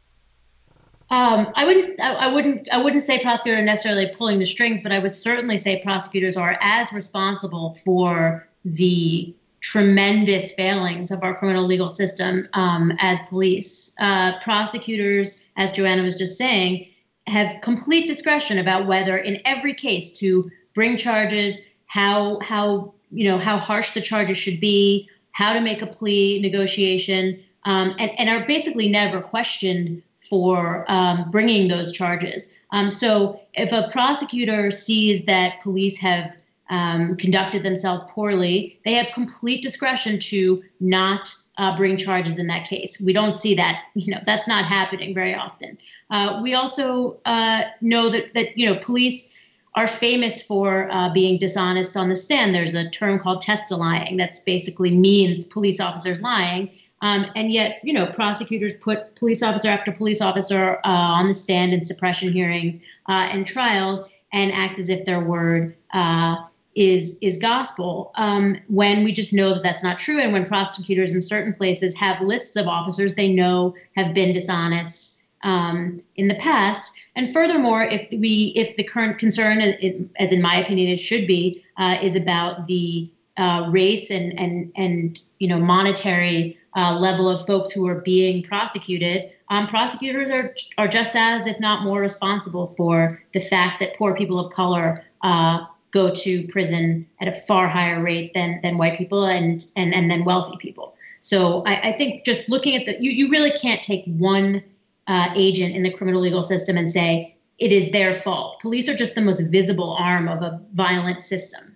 [1.10, 1.98] Um, I wouldn't.
[2.02, 2.68] I, I, wouldn't.
[2.74, 6.36] I wouldn't say prosecutors are necessarily pulling the strings, but I would certainly say prosecutors
[6.36, 13.96] are as responsible for the tremendous failings of our criminal legal system um, as police.
[14.02, 16.86] Uh, prosecutors, as Joanna was just saying,
[17.28, 23.38] have complete discretion about whether, in every case, to bring charges, how how you know
[23.38, 25.08] how harsh the charges should be,
[25.40, 31.32] how to make a plea negotiation, um, and, and are basically never questioned for um,
[31.32, 32.50] bringing those charges.
[32.72, 36.34] Um, so if a prosecutor sees that police have
[36.70, 42.68] um, conducted themselves poorly, they have complete discretion to not uh, bring charges in that
[42.68, 43.00] case.
[43.00, 43.84] We don't see that.
[43.94, 45.78] You know, that's not happening very often.
[46.10, 49.32] Uh, we also uh, know that that you know police
[49.76, 52.56] are famous for uh, being dishonest on the stand.
[52.56, 56.70] There's a term called testilying that's basically means police officers lying.
[57.02, 61.34] Um, and yet, you know, prosecutors put police officer after police officer uh, on the
[61.34, 64.04] stand in suppression hearings uh, and trials
[64.34, 66.36] and act as if their word uh,
[66.76, 68.12] is is gospel.
[68.16, 71.96] Um, when we just know that that's not true, and when prosecutors in certain places
[71.96, 76.94] have lists of officers they know have been dishonest um, in the past.
[77.20, 81.62] And furthermore, if we if the current concern, as in my opinion, it should be,
[81.76, 87.46] uh, is about the uh, race and and and you know monetary uh, level of
[87.46, 92.74] folks who are being prosecuted, um, prosecutors are are just as, if not more, responsible
[92.78, 97.68] for the fact that poor people of color uh, go to prison at a far
[97.68, 100.96] higher rate than than white people and and and then wealthy people.
[101.22, 104.64] So I, I think just looking at the you you really can't take one
[105.10, 108.62] uh, agent in the criminal legal system and say it is their fault.
[108.62, 111.76] Police are just the most visible arm of a violent system.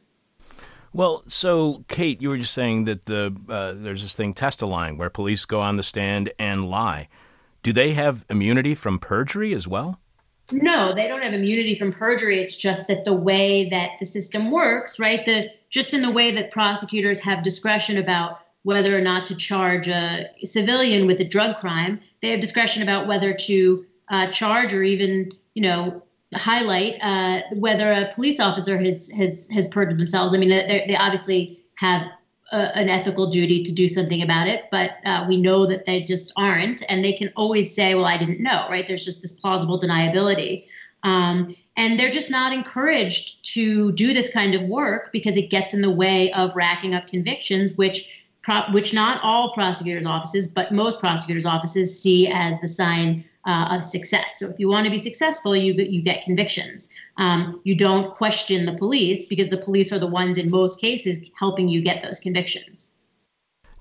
[0.94, 5.10] Well, so Kate, you were just saying that the uh, there's this thing testilying where
[5.10, 7.10] police go on the stand and lie.
[7.64, 10.00] Do they have immunity from perjury as well?
[10.52, 12.40] No, they don't have immunity from perjury.
[12.40, 15.26] It's just that the way that the system works, right?
[15.26, 19.88] The just in the way that prosecutors have discretion about whether or not to charge
[19.88, 24.84] a civilian with a drug crime, they have discretion about whether to uh, charge or
[24.84, 26.02] even, you know,
[26.36, 30.34] highlight uh, whether a police officer has has has perjured themselves.
[30.34, 32.04] I mean, they obviously have
[32.52, 36.04] a, an ethical duty to do something about it, but uh, we know that they
[36.04, 38.88] just aren't, and they can always say, "Well, I didn't know." Right?
[38.88, 40.66] There's just this plausible deniability,
[41.04, 45.74] um, and they're just not encouraged to do this kind of work because it gets
[45.74, 48.08] in the way of racking up convictions, which
[48.72, 53.84] which not all prosecutors' offices, but most prosecutors' offices see as the sign uh, of
[53.84, 54.40] success.
[54.40, 56.90] So if you want to be successful, you you get convictions.
[57.18, 61.30] Um, you don't question the police because the police are the ones in most cases
[61.38, 62.90] helping you get those convictions.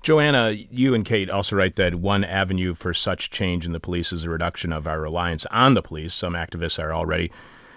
[0.03, 4.11] Joanna, you and Kate also write that one avenue for such change in the police
[4.11, 6.13] is a reduction of our reliance on the police.
[6.13, 7.31] Some activists are already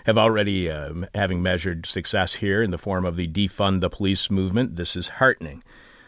[0.07, 4.30] have already uh, having measured success here in the form of the defund the police
[4.30, 4.76] movement.
[4.76, 5.62] This is heartening.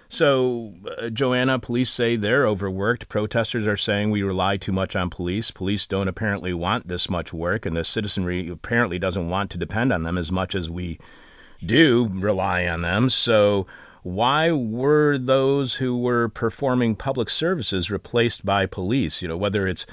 [0.09, 3.09] So, uh, Joanna, police say they're overworked.
[3.09, 5.51] Protesters are saying we rely too much on police.
[5.51, 9.93] Police don't apparently want this much work, and the citizenry apparently doesn't want to depend
[9.93, 10.99] on them as much as we
[11.65, 13.11] do rely on them.
[13.11, 13.67] So,
[14.03, 19.21] why were those who were performing public services replaced by police?
[19.21, 19.85] You know, whether it's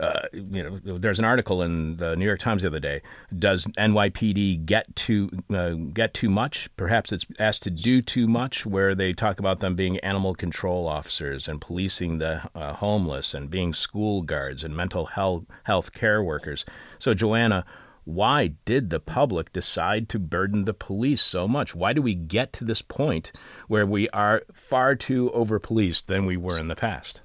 [0.00, 3.02] uh, you know, there's an article in the New York Times the other day.
[3.36, 6.70] Does NYPD get too uh, get too much?
[6.76, 10.88] Perhaps it's asked to do too much, where they talk about them being animal control
[10.88, 16.22] officers and policing the uh, homeless and being school guards and mental health health care
[16.22, 16.64] workers.
[16.98, 17.64] So, Joanna.
[18.04, 21.76] Why did the public decide to burden the police so much?
[21.76, 23.30] Why do we get to this point
[23.68, 27.20] where we are far too over policed than we were in the past?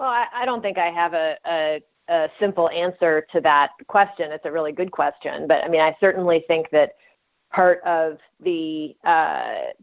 [0.00, 4.32] Well, I, I don't think I have a, a, a simple answer to that question.
[4.32, 6.92] It's a really good question, but I mean, I certainly think that
[7.52, 9.74] part of the uh,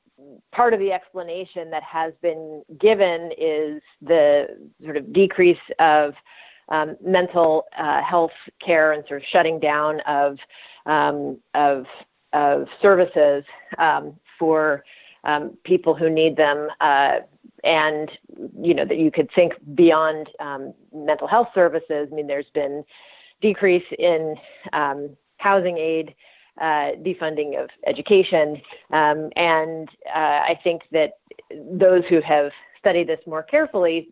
[0.52, 6.16] part of the explanation that has been given is the sort of decrease of
[6.70, 10.40] um, mental uh, health care and sort of shutting down of
[10.88, 11.86] um, of
[12.34, 13.44] of services
[13.78, 14.84] um, for
[15.28, 17.20] um, people who need them, uh,
[17.64, 18.12] and
[18.62, 22.08] you know that you could think beyond um, mental health services.
[22.12, 22.84] I mean, there's been
[23.42, 24.36] decrease in
[24.74, 26.16] um, housing aid,
[26.60, 31.14] uh, defunding of education, um, and uh, I think that
[31.72, 34.08] those who have studied this more carefully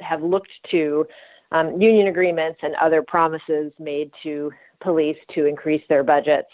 [0.00, 1.06] have looked to
[1.52, 6.50] um, union agreements and other promises made to police to increase their budgets.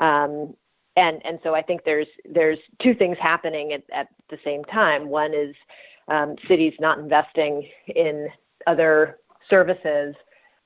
[0.00, 0.54] Um,
[0.96, 5.08] and and so I think there's there's two things happening at, at the same time.
[5.08, 5.54] One is
[6.08, 8.28] um, cities not investing in
[8.66, 9.18] other
[9.48, 10.14] services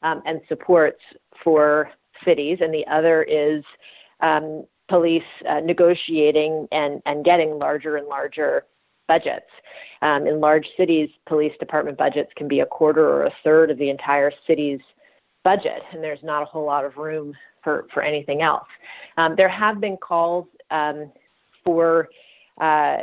[0.03, 1.01] um, and supports
[1.43, 1.91] for
[2.25, 3.65] cities, and the other is
[4.21, 8.65] um, police uh, negotiating and, and getting larger and larger
[9.09, 9.47] budgets.
[10.03, 13.79] Um, in large cities, police department budgets can be a quarter or a third of
[13.79, 14.81] the entire city's
[15.45, 18.69] budget, and there's not a whole lot of room for, for anything else.
[19.17, 21.11] Um, there have been calls um,
[21.65, 22.09] for
[22.61, 22.99] uh,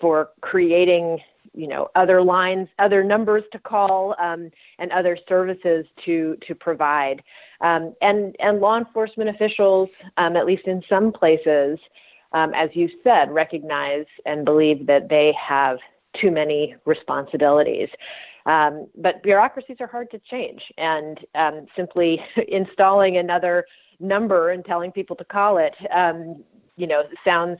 [0.00, 1.18] for creating
[1.52, 7.22] you know other lines, other numbers to call, um, and other services to to provide.
[7.60, 11.78] Um, and and law enforcement officials, um, at least in some places,
[12.32, 15.78] um, as you said, recognize and believe that they have
[16.20, 17.88] too many responsibilities.
[18.46, 23.66] Um, but bureaucracies are hard to change, and um, simply installing another
[24.00, 25.74] number and telling people to call it,
[26.76, 27.58] you know, sounds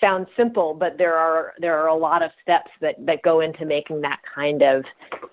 [0.00, 3.64] sounds simple, but there are there are a lot of steps that that go into
[3.64, 4.84] making that kind of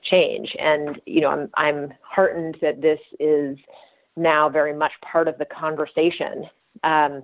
[0.02, 0.56] change.
[0.60, 3.58] And you know, I'm I'm heartened that this is
[4.16, 6.50] now very much part of the conversation.
[6.84, 7.24] Um,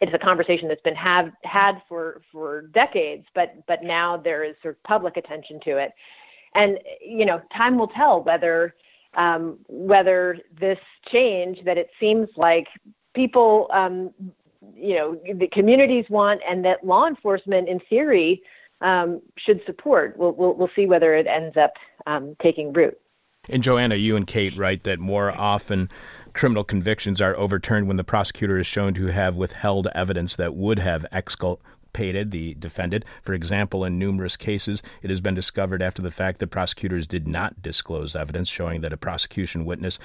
[0.00, 4.54] it's a conversation that's been have had for for decades, but but now there is
[4.62, 5.92] sort of public attention to it.
[6.56, 8.74] And you know, time will tell whether
[9.14, 10.78] um, whether this
[11.10, 12.66] change that it seems like
[13.14, 14.10] people um,
[14.74, 18.42] you know the communities want and that law enforcement in theory
[18.80, 20.16] um, should support.
[20.16, 21.72] We'll, we'll, we'll see whether it ends up
[22.06, 22.98] um, taking root.
[23.48, 25.88] And Joanna, you and Kate write that more often
[26.32, 30.80] criminal convictions are overturned when the prosecutor is shown to have withheld evidence that would
[30.80, 31.06] have
[31.96, 33.04] the defendant.
[33.22, 37.26] For example, in numerous cases, it has been discovered after the fact that prosecutors did
[37.26, 39.98] not disclose evidence showing that a prosecution witness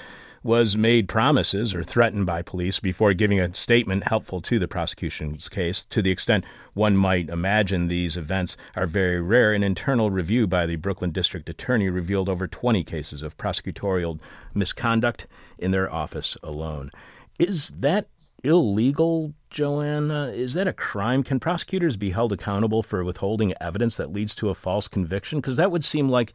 [0.44, 5.48] was made promises or threatened by police before giving a statement helpful to the prosecution's
[5.50, 5.86] case.
[5.86, 10.66] To the extent one might imagine these events are very rare, an internal review by
[10.66, 14.20] the Brooklyn District Attorney revealed over 20 cases of prosecutorial
[14.54, 15.28] misconduct
[15.60, 16.90] in their office alone.
[17.38, 18.08] Is that
[18.44, 20.32] illegal, Joanna?
[20.34, 21.24] Is that a crime?
[21.24, 25.40] Can prosecutors be held accountable for withholding evidence that leads to a false conviction?
[25.40, 26.34] Because that would seem like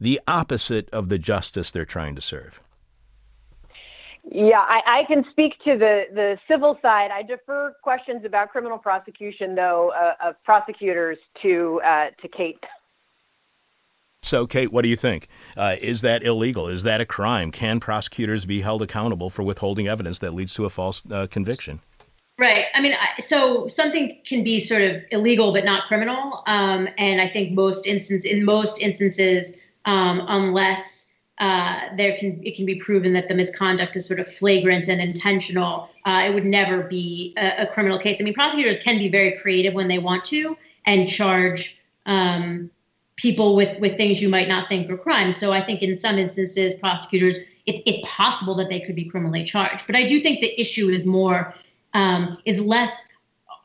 [0.00, 2.60] the opposite of the justice they're trying to serve.
[4.28, 7.10] Yeah, I, I, can speak to the, the civil side.
[7.12, 12.58] I defer questions about criminal prosecution, though, uh, of prosecutors to uh, to Kate.
[14.26, 15.28] So, Kate, what do you think?
[15.56, 16.66] Uh, is that illegal?
[16.66, 17.52] Is that a crime?
[17.52, 21.78] Can prosecutors be held accountable for withholding evidence that leads to a false uh, conviction?
[22.36, 22.64] Right.
[22.74, 27.28] I mean, so something can be sort of illegal but not criminal, um, and I
[27.28, 29.52] think most instance in most instances,
[29.84, 34.26] um, unless uh, there can it can be proven that the misconduct is sort of
[34.26, 38.20] flagrant and intentional, uh, it would never be a, a, criminal case.
[38.20, 41.80] I mean, prosecutors can be very creative when they want to and charge.
[42.06, 42.70] Um,
[43.16, 45.36] people with with things you might not think are crimes.
[45.36, 49.44] So I think in some instances, prosecutors it, it's possible that they could be criminally
[49.44, 49.86] charged.
[49.86, 51.54] But I do think the issue is more
[51.94, 53.08] um, is less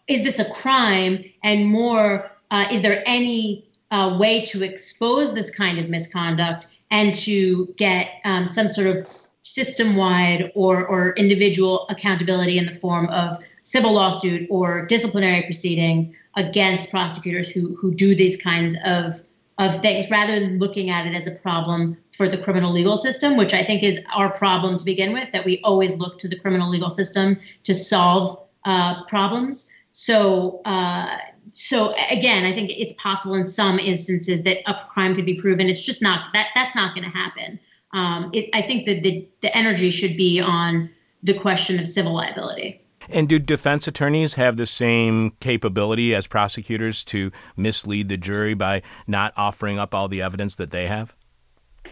[0.08, 5.52] is this a crime and more uh, is there any uh, way to expose this
[5.52, 9.08] kind of misconduct and to get um, some sort of
[9.43, 16.08] system wide or or individual accountability in the form of civil lawsuit or disciplinary proceedings
[16.36, 19.22] against prosecutors who who do these kinds of
[19.62, 23.38] of things rather than looking at it as a problem for the criminal legal system,
[23.38, 26.38] which I think is our problem to begin with, that we always look to the
[26.38, 29.70] criminal legal system to solve uh, problems.
[29.91, 31.16] So, uh,
[31.53, 35.70] so again, I think it's possible in some instances that a crime could be proven.
[35.70, 37.59] It's just not that that's not going to happen.
[37.93, 40.89] Um, it, I think that the, the energy should be on
[41.22, 42.82] the question of civil liability.
[43.10, 48.82] And do defense attorneys have the same capability as prosecutors to mislead the jury by
[49.08, 51.16] not offering up all the evidence that they have?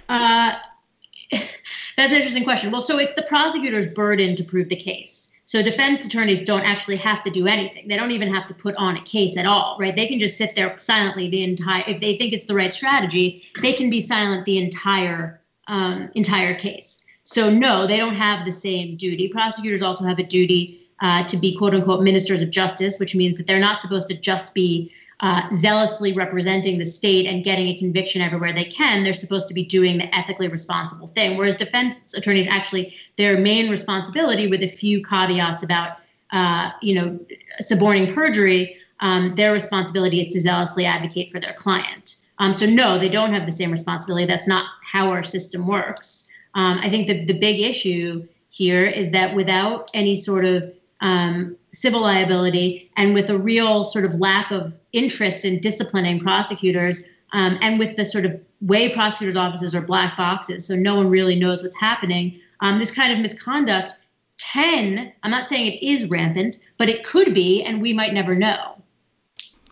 [0.07, 0.55] Uh,
[1.31, 2.71] that's an interesting question.
[2.71, 5.29] Well, so it's the prosecutor's burden to prove the case.
[5.45, 7.87] So defense attorneys don't actually have to do anything.
[7.87, 9.95] They don't even have to put on a case at all, right?
[9.95, 11.83] They can just sit there silently the entire.
[11.87, 16.53] If they think it's the right strategy, they can be silent the entire um, entire
[16.53, 17.03] case.
[17.23, 19.27] So no, they don't have the same duty.
[19.27, 23.37] Prosecutors also have a duty uh, to be quote unquote ministers of justice, which means
[23.37, 24.91] that they're not supposed to just be
[25.21, 29.03] uh, zealously representing the state and getting a conviction everywhere they can.
[29.03, 31.37] They're supposed to be doing the ethically responsible thing.
[31.37, 35.97] Whereas defense attorneys actually, their main responsibility, with a few caveats about,
[36.31, 37.19] uh, you know,
[37.59, 42.17] suborning perjury, um, their responsibility is to zealously advocate for their client.
[42.37, 44.25] Um, so no, they don't have the same responsibility.
[44.25, 46.27] That's not how our system works.
[46.55, 50.71] Um, I think that the big issue here is that without any sort of
[51.01, 57.05] um, civil liability and with a real sort of lack of interest in disciplining prosecutors
[57.33, 61.09] um, and with the sort of way prosecutors' offices are black boxes, so no one
[61.09, 63.95] really knows what's happening, um, this kind of misconduct
[64.39, 68.35] can, I'm not saying it is rampant, but it could be, and we might never
[68.35, 68.75] know.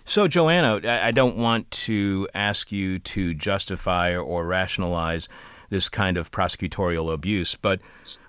[0.05, 5.28] So, Joanna, I don't want to ask you to justify or rationalize
[5.70, 7.55] this kind of prosecutorial abuse.
[7.55, 7.80] But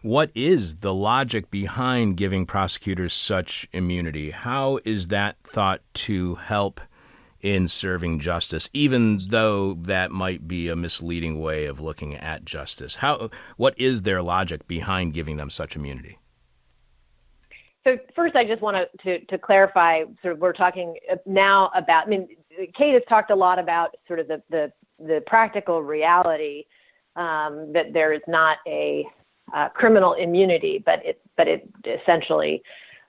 [0.02, 4.30] what is the logic behind giving prosecutors such immunity?
[4.30, 6.80] How is that thought to help
[7.40, 12.96] in serving justice, even though that might be a misleading way of looking at justice.
[12.96, 16.18] How, what is their logic behind giving them such immunity?
[17.84, 20.02] So first, I just want to, to clarify.
[20.20, 22.06] Sort of, we're talking now about.
[22.06, 22.28] I mean,
[22.76, 26.64] Kate has talked a lot about sort of the the, the practical reality
[27.18, 29.04] um, that there is not a
[29.52, 32.62] uh, criminal immunity, but it but it essentially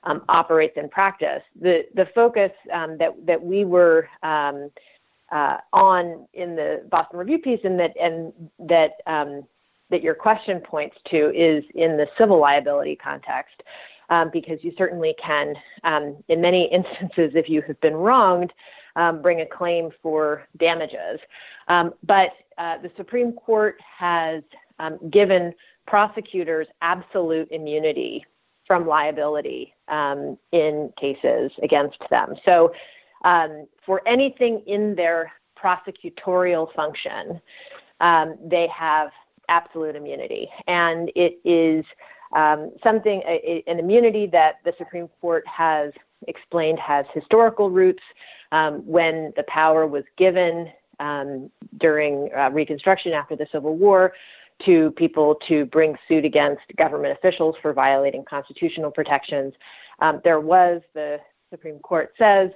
[0.04, 1.44] um, operates in practice.
[1.62, 4.72] The the focus um, that that we were um,
[5.32, 9.44] uh, on in the Boston Review piece, and that and that um,
[9.90, 13.62] that your question points to is in the civil liability context,
[14.10, 18.54] um, because you certainly can, um, in many instances, if you have been wronged,
[19.22, 21.20] bring a claim for damages.
[22.04, 24.44] but uh, the Supreme Court has
[25.10, 25.54] given
[25.88, 28.24] prosecutors absolute immunity
[28.68, 32.36] from liability um, in cases against them.
[32.46, 32.72] So,
[33.26, 35.32] um, for anything in their
[35.62, 37.42] prosecutorial function,
[38.00, 39.10] um, they have
[39.50, 40.48] absolute immunity.
[40.68, 41.84] And it is
[42.34, 45.92] um, something, a, an immunity that the Supreme Court has
[46.28, 48.04] explained has historical roots.
[48.52, 54.14] Um, when the power was given um, during uh, Reconstruction after the Civil War,
[54.66, 59.54] to people to bring suit against government officials for violating constitutional protections.
[60.00, 61.20] Um, there was, the
[61.50, 62.52] Supreme Court says,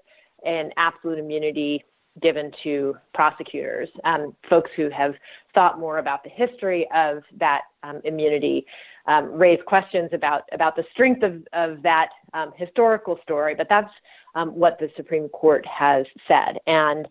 [0.46, 1.84] an absolute immunity
[2.22, 3.90] given to prosecutors.
[4.04, 5.16] Um, folks who have
[5.56, 8.66] thought more about the history of that um, immunity
[9.08, 13.92] um, raise questions about, about the strength of, of that um, historical story, but that's
[14.36, 16.60] um, what the Supreme Court has said.
[16.68, 17.08] And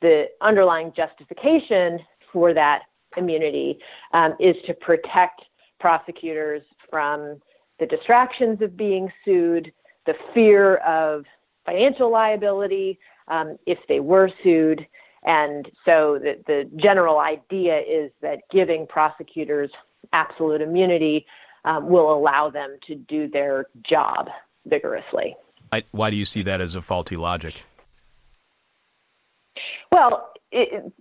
[0.00, 2.00] the underlying justification
[2.32, 2.82] for that
[3.16, 3.78] immunity
[4.12, 5.42] um, is to protect
[5.80, 7.40] prosecutors from
[7.78, 9.72] the distractions of being sued,
[10.06, 11.24] the fear of
[11.64, 14.86] financial liability um, if they were sued.
[15.24, 19.70] And so the, the general idea is that giving prosecutors
[20.12, 21.26] absolute immunity
[21.64, 24.28] um, will allow them to do their job
[24.66, 25.34] vigorously.
[25.72, 27.64] I, why do you see that as a faulty logic?
[29.92, 30.92] Well, it,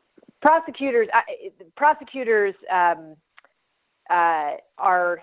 [0.41, 1.07] prosecutors
[1.75, 3.15] prosecutors um,
[4.09, 5.21] uh, are,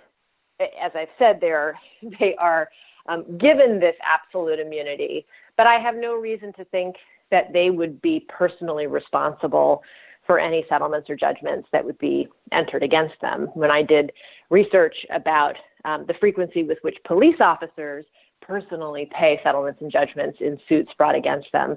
[0.60, 1.74] as I've said, they are
[2.20, 2.68] they are
[3.06, 5.26] um, given this absolute immunity,
[5.56, 6.96] but I have no reason to think
[7.30, 9.82] that they would be personally responsible
[10.26, 13.48] for any settlements or judgments that would be entered against them.
[13.54, 14.12] When I did
[14.50, 18.04] research about um, the frequency with which police officers
[18.40, 21.76] personally pay settlements and judgments in suits brought against them,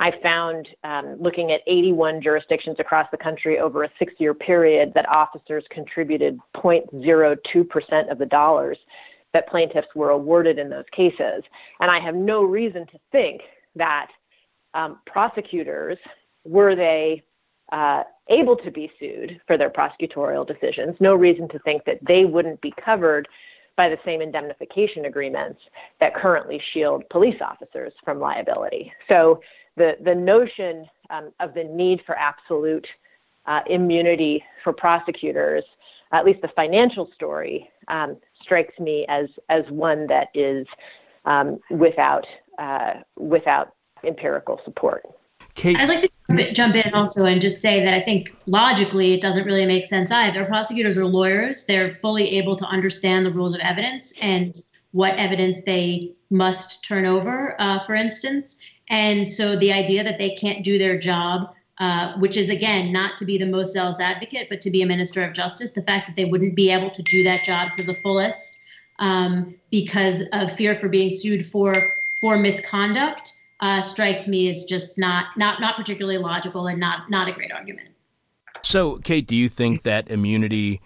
[0.00, 4.92] I found, um, looking at 81 jurisdictions across the country over a six year period,
[4.94, 8.78] that officers contributed 0.02% of the dollars
[9.32, 11.42] that plaintiffs were awarded in those cases.
[11.80, 13.42] And I have no reason to think
[13.76, 14.08] that
[14.74, 15.98] um, prosecutors,
[16.44, 17.22] were they
[17.72, 22.24] uh, able to be sued for their prosecutorial decisions, no reason to think that they
[22.24, 23.28] wouldn't be covered
[23.76, 25.60] by the same indemnification agreements
[25.98, 28.92] that currently shield police officers from liability.
[29.08, 29.40] So
[29.76, 32.86] the, the notion um, of the need for absolute
[33.46, 35.64] uh, immunity for prosecutors,
[36.12, 40.66] at least the financial story, um, strikes me as, as one that is
[41.24, 42.26] um, without,
[42.58, 45.02] uh, without empirical support.
[45.54, 45.76] Kate.
[45.78, 49.44] I'd like to jump in also and just say that I think logically it doesn't
[49.44, 50.44] really make sense either.
[50.44, 54.60] Prosecutors are lawyers, they're fully able to understand the rules of evidence and
[54.92, 58.58] what evidence they must turn over, uh, for instance.
[58.88, 63.16] And so the idea that they can't do their job, uh, which is again not
[63.16, 66.06] to be the most zealous advocate, but to be a minister of justice, the fact
[66.06, 68.60] that they wouldn't be able to do that job to the fullest
[68.98, 71.74] um, because of fear for being sued for
[72.20, 77.28] for misconduct uh, strikes me as just not not not particularly logical and not not
[77.28, 77.88] a great argument.
[78.62, 80.80] So, Kate, do you think that immunity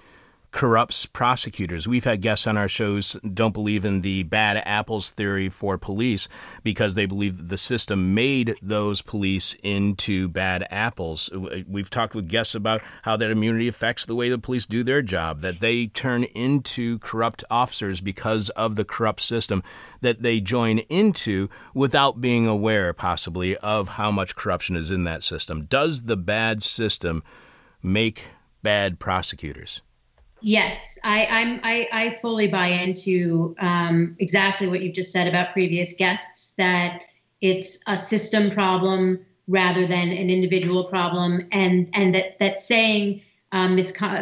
[0.59, 1.87] corrupts prosecutors.
[1.87, 6.29] We've had guests on our shows don't believe in the bad apples theory for police
[6.65, 11.31] because they believe that the system made those police into bad apples.
[11.33, 14.83] Uh, we've talked with guests about how that immunity affects the way the police do
[14.83, 19.63] their job, that they turn into corrupt officers because of the corrupt system
[20.01, 25.23] that they join into without being aware, possibly, of how much corruption is in that
[25.23, 25.67] system.
[25.67, 27.23] Does the bad system
[27.81, 28.25] make
[28.61, 29.83] bad prosecutors?
[30.41, 31.61] Yes, I, I'm.
[31.63, 36.55] I, I fully buy into um, exactly what you just said about previous guests.
[36.57, 37.03] That
[37.41, 43.23] it's a system problem rather than an individual problem, and and that that saying
[43.53, 43.79] um,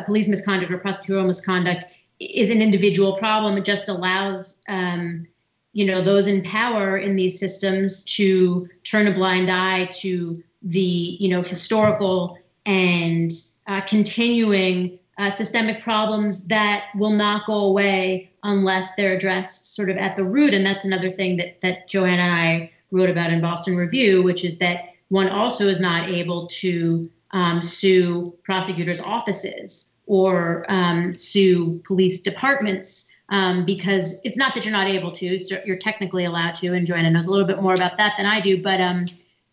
[0.06, 1.84] police misconduct or prosecutorial misconduct
[2.18, 3.58] is an individual problem.
[3.58, 5.26] It just allows um,
[5.74, 10.80] you know those in power in these systems to turn a blind eye to the
[11.20, 13.30] you know historical and
[13.66, 19.96] uh, continuing uh, systemic problems that will not go away unless they're addressed sort of
[19.96, 20.54] at the root.
[20.54, 24.44] And that's another thing that that Joanna and I wrote about in Boston Review, which
[24.44, 31.80] is that one also is not able to um, sue prosecutors' offices or um, sue
[31.86, 36.54] police departments um, because it's not that you're not able to, so you're technically allowed
[36.54, 39.06] to, and Joanna knows a little bit more about that than I do, but um,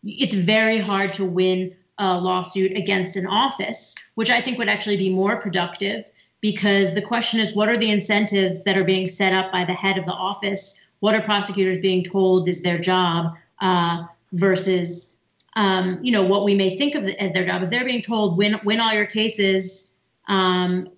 [0.04, 4.98] it's very hard to win a lawsuit against an office, which I think would actually
[4.98, 6.10] be more productive
[6.42, 9.74] because the question is what are the incentives that are being set up by the
[9.74, 10.86] head of the office?
[11.00, 15.14] What are prosecutors being told is their job uh, versus
[15.56, 18.38] um, you know what we may think of as their job if they're being told
[18.38, 19.94] win win all your cases
[20.28, 20.90] um,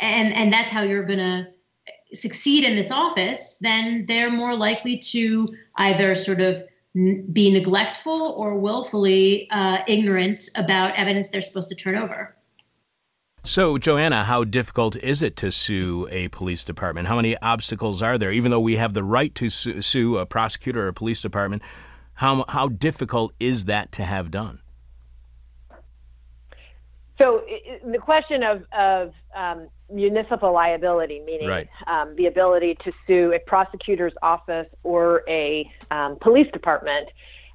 [0.00, 1.46] and and that's how you're going to
[2.14, 6.62] succeed in this office then they're more likely to either sort of
[6.94, 12.34] be neglectful or willfully uh, ignorant about evidence they're supposed to turn over.
[13.44, 17.08] So, Joanna, how difficult is it to sue a police department?
[17.08, 18.32] How many obstacles are there?
[18.32, 21.62] Even though we have the right to sue, sue a prosecutor or a police department,
[22.14, 24.60] how, how difficult is that to have done?
[27.20, 27.42] So,
[27.84, 31.68] the question of, of um, municipal liability, meaning right.
[31.88, 37.08] um, the ability to sue a prosecutor's office or a um, police department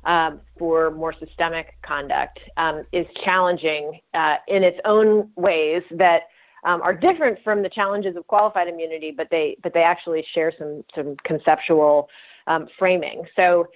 [0.03, 6.23] um, for more systemic conduct, um, is challenging uh, in its own ways that
[6.65, 10.51] um, are different from the challenges of qualified immunity, but they but they actually share
[10.57, 12.09] some some conceptual
[12.47, 13.23] um, framing.
[13.37, 13.67] So,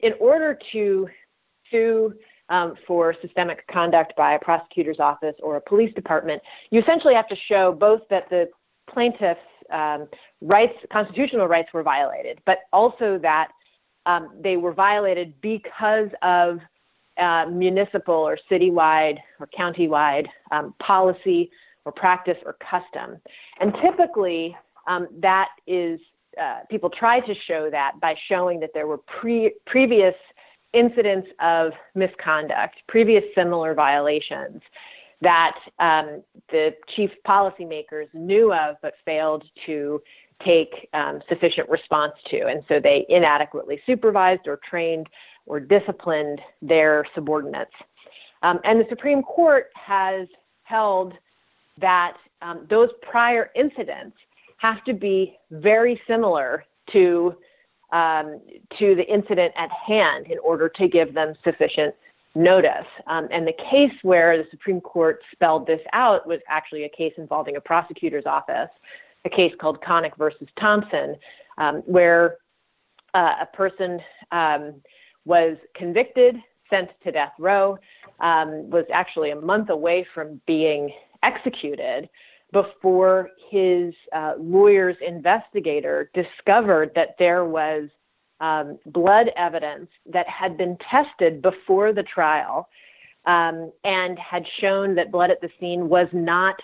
[0.00, 1.08] in order to
[1.70, 2.14] sue
[2.48, 7.28] um, for systemic conduct by a prosecutor's office or a police department, you essentially have
[7.28, 8.48] to show both that the
[8.92, 9.40] plaintiff's
[9.72, 10.06] um,
[10.40, 13.48] rights, constitutional rights, were violated, but also that
[14.06, 16.58] um, they were violated because of
[17.18, 21.50] uh, municipal or citywide or countywide um, policy
[21.84, 23.16] or practice or custom.
[23.60, 26.00] And typically, um, that is
[26.40, 30.14] uh, people try to show that by showing that there were pre- previous
[30.74, 34.60] incidents of misconduct, previous similar violations
[35.20, 40.02] that um, the chief policymakers knew of but failed to
[40.44, 42.46] take um, sufficient response to.
[42.46, 45.08] And so they inadequately supervised or trained
[45.46, 47.72] or disciplined their subordinates.
[48.42, 50.28] Um, and the Supreme Court has
[50.64, 51.14] held
[51.78, 54.16] that um, those prior incidents
[54.58, 57.34] have to be very similar to
[57.92, 58.40] um,
[58.78, 61.94] to the incident at hand in order to give them sufficient
[62.34, 62.86] notice.
[63.06, 67.12] Um, and the case where the Supreme Court spelled this out was actually a case
[67.16, 68.70] involving a prosecutor's office,
[69.24, 71.16] a case called Connick versus Thompson,
[71.58, 72.38] um, where
[73.14, 74.00] uh, a person
[74.32, 74.74] um,
[75.24, 76.36] was convicted,
[76.68, 77.78] sent to death row,
[78.20, 82.08] um, was actually a month away from being executed
[82.54, 87.88] before his uh, lawyer's investigator discovered that there was
[88.40, 92.68] um, blood evidence that had been tested before the trial
[93.26, 96.54] um, and had shown that blood at the scene was not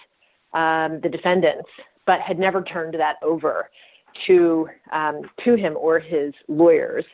[0.52, 1.68] um, the defendant's,
[2.06, 3.68] but had never turned that over
[4.26, 7.04] to um, to him or his lawyers.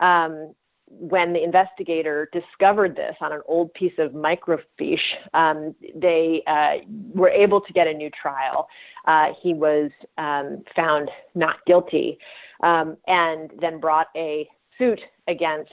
[0.00, 0.52] Um,
[0.88, 6.76] when the investigator discovered this on an old piece of microfiche, um, they uh,
[7.12, 8.68] were able to get a new trial.
[9.06, 12.18] Uh, he was um, found not guilty
[12.62, 15.72] um, and then brought a suit against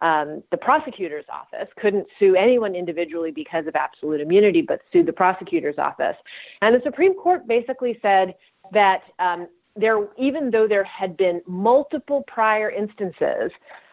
[0.00, 5.12] um, the prosecutor's office, couldn't sue anyone individually because of absolute immunity, but sued the
[5.12, 6.16] prosecutor's office.
[6.62, 8.34] And the Supreme Court basically said
[8.72, 13.50] that um, there, even though there had been multiple prior instances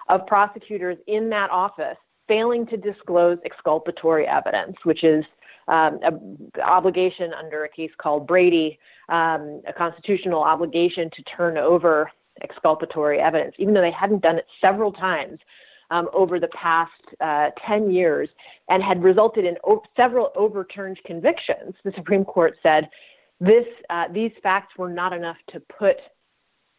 [0.08, 1.98] of prosecutors in that office
[2.28, 5.24] failing to disclose exculpatory evidence, which is
[5.68, 8.80] um, an obligation under a case called Brady,
[9.10, 14.46] um, a constitutional obligation to turn over exculpatory evidence, even though they hadn't done it
[14.62, 15.40] several times
[15.92, 16.92] um, over the past
[17.22, 18.30] uh, 10 years
[18.70, 21.74] and had resulted in o- several overturned convictions.
[21.84, 22.90] The Supreme Court said
[23.40, 25.98] this, uh, these facts were not enough to put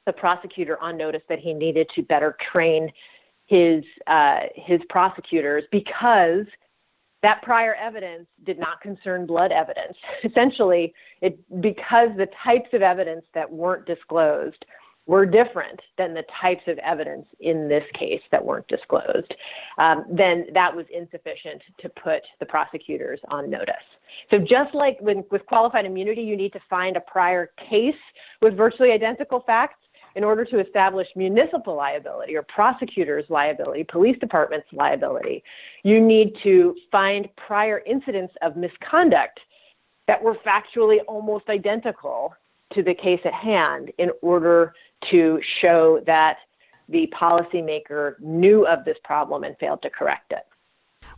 [0.07, 2.91] the prosecutor on notice that he needed to better train
[3.47, 6.47] his uh, his prosecutors because
[7.23, 9.97] that prior evidence did not concern blood evidence.
[10.25, 14.65] Essentially, it because the types of evidence that weren't disclosed
[15.07, 19.35] were different than the types of evidence in this case that weren't disclosed,
[19.79, 23.75] um, then that was insufficient to put the prosecutors on notice.
[24.31, 27.95] So just like when, with qualified immunity, you need to find a prior case
[28.43, 29.79] with virtually identical facts
[30.17, 35.45] in order to establish municipal liability or prosecutors' liability, police department's liability,
[35.85, 39.39] you need to find prior incidents of misconduct
[40.09, 42.35] that were factually almost identical
[42.73, 44.73] to the case at hand in order
[45.11, 46.39] to show that
[46.89, 50.47] the policymaker knew of this problem and failed to correct it.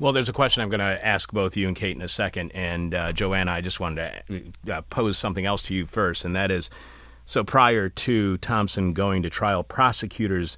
[0.00, 2.50] Well, there's a question I'm going to ask both you and Kate in a second.
[2.50, 4.22] And uh, Joanna, I just wanted
[4.66, 6.68] to uh, pose something else to you first, and that is
[7.28, 10.56] so prior to Thompson going to trial, prosecutors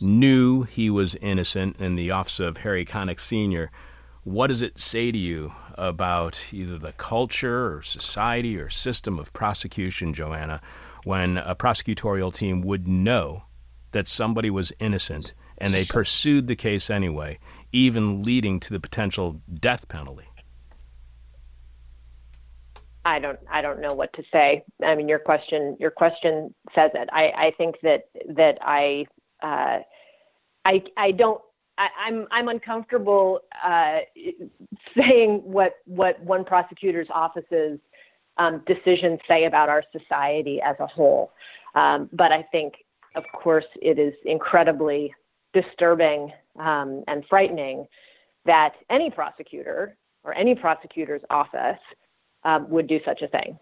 [0.00, 3.70] knew he was innocent in the office of Harry Connick Sr.
[4.24, 9.32] What does it say to you about either the culture or society or system of
[9.32, 10.60] prosecution, Joanna,
[11.04, 13.44] when a prosecutorial team would know
[13.92, 17.38] that somebody was innocent and they pursued the case anyway,
[17.70, 20.27] even leading to the potential death penalty?
[23.08, 24.64] I don't I don't know what to say.
[24.84, 27.08] I mean, your question your question says it.
[27.10, 28.04] I, I think that
[28.36, 29.06] that I
[29.42, 29.78] uh,
[30.64, 31.40] I I don't
[31.78, 34.00] I, I'm, I'm uncomfortable uh,
[34.96, 37.78] saying what what one prosecutor's office's
[38.36, 41.32] um, decisions say about our society as a whole.
[41.74, 42.74] Um, but I think,
[43.14, 45.14] of course, it is incredibly
[45.54, 47.86] disturbing um, and frightening
[48.44, 51.80] that any prosecutor or any prosecutor's office
[52.44, 53.58] um, would do such a thing.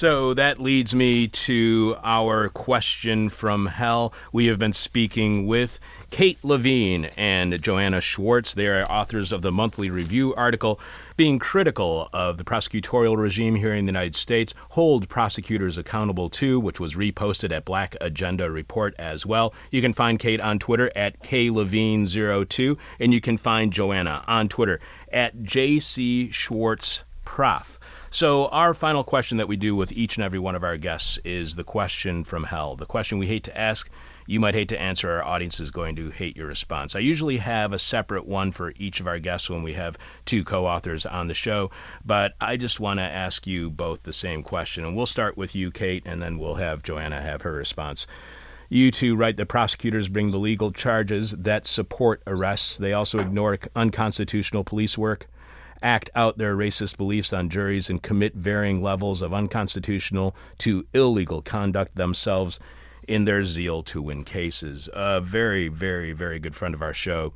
[0.00, 4.14] So that leads me to our question from hell.
[4.32, 5.78] We have been speaking with
[6.10, 8.54] Kate Levine and Joanna Schwartz.
[8.54, 10.80] They are authors of the monthly review article
[11.18, 14.54] being critical of the prosecutorial regime here in the United States.
[14.70, 19.52] Hold prosecutors accountable to, which was reposted at Black Agenda Report as well.
[19.70, 24.80] You can find Kate on Twitter at klevine02, and you can find Joanna on Twitter
[25.12, 25.42] at
[27.30, 27.78] jcschwartzprof.
[28.12, 31.18] So, our final question that we do with each and every one of our guests
[31.24, 32.74] is the question from hell.
[32.74, 33.88] The question we hate to ask,
[34.26, 36.96] you might hate to answer, our audience is going to hate your response.
[36.96, 40.42] I usually have a separate one for each of our guests when we have two
[40.42, 41.70] co authors on the show,
[42.04, 44.84] but I just want to ask you both the same question.
[44.84, 48.08] And we'll start with you, Kate, and then we'll have Joanna have her response.
[48.68, 52.78] You two write the prosecutors bring the legal charges that support arrests.
[52.78, 55.28] They also ignore unconstitutional police work
[55.82, 61.42] act out their racist beliefs on juries and commit varying levels of unconstitutional to illegal
[61.42, 62.58] conduct themselves
[63.10, 64.88] in their zeal to win cases.
[64.92, 67.32] A very, very, very good friend of our show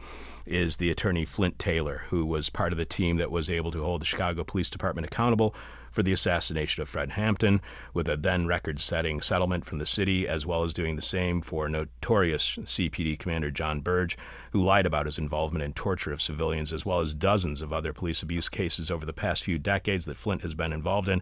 [0.47, 3.83] is the attorney Flint Taylor, who was part of the team that was able to
[3.83, 5.53] hold the Chicago Police Department accountable
[5.91, 7.61] for the assassination of Fred Hampton,
[7.93, 11.41] with a then record setting settlement from the city, as well as doing the same
[11.41, 14.17] for notorious CPD Commander John Burge,
[14.53, 17.93] who lied about his involvement in torture of civilians, as well as dozens of other
[17.93, 21.21] police abuse cases over the past few decades that Flint has been involved in.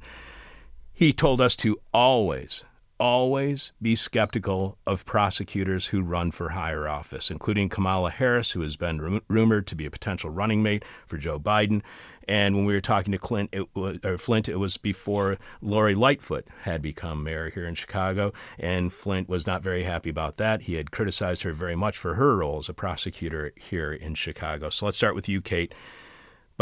[0.92, 2.66] He told us to always
[3.03, 8.76] always be skeptical of prosecutors who run for higher office, including Kamala Harris, who has
[8.76, 11.82] been rumored to be a potential running mate for Joe Biden.
[12.28, 16.46] And when we were talking to Clint, it was, Flint, it was before Lori Lightfoot
[16.61, 20.62] had become mayor here in Chicago, and Flint was not very happy about that.
[20.62, 24.70] He had criticized her very much for her role as a prosecutor here in Chicago.
[24.70, 25.74] So let's start with you, Kate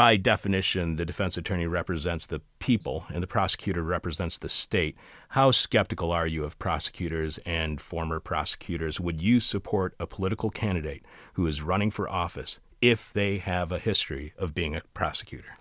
[0.00, 4.96] by definition, the defense attorney represents the people and the prosecutor represents the state.
[5.28, 8.98] How skeptical are you of prosecutors and former prosecutors?
[8.98, 13.78] Would you support a political candidate who is running for office if they have a
[13.78, 15.58] history of being a prosecutor?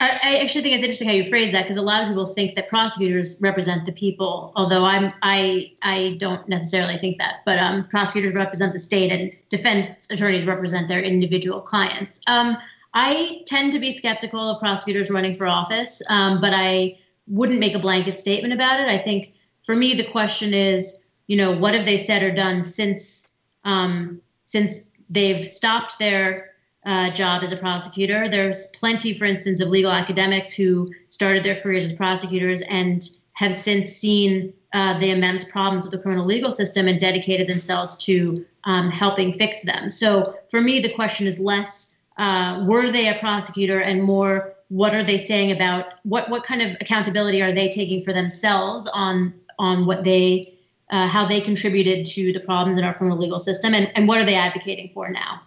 [0.00, 2.26] I, I actually think it's interesting how you phrase that because a lot of people
[2.26, 7.36] think that prosecutors represent the people, although I'm I I don't necessarily think that.
[7.44, 12.20] But um, prosecutors represent the state, and defense attorneys represent their individual clients.
[12.28, 12.56] Um,
[12.94, 16.96] I tend to be skeptical of prosecutors running for office, um, but I
[17.26, 18.88] wouldn't make a blanket statement about it.
[18.88, 19.34] I think
[19.64, 20.96] for me, the question is,
[21.26, 23.32] you know, what have they said or done since
[23.64, 26.50] um, since they've stopped their
[26.86, 28.28] uh, job as a prosecutor.
[28.28, 33.54] There's plenty, for instance, of legal academics who started their careers as prosecutors and have
[33.54, 38.44] since seen uh, the immense problems with the criminal legal system and dedicated themselves to
[38.64, 39.88] um, helping fix them.
[39.88, 44.94] So for me, the question is less uh, were they a prosecutor and more what
[44.94, 49.32] are they saying about what what kind of accountability are they taking for themselves on
[49.58, 50.52] on what they
[50.90, 54.18] uh, how they contributed to the problems in our criminal legal system and, and what
[54.18, 55.40] are they advocating for now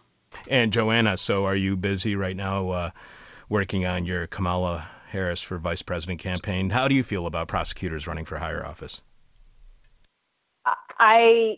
[0.48, 2.90] and Joanna, so are you busy right now uh,
[3.50, 6.72] working on your Kamala Harris for vice president campaign?
[6.72, 9.02] How do you feel about prosecutors running for higher office?
[11.00, 11.58] I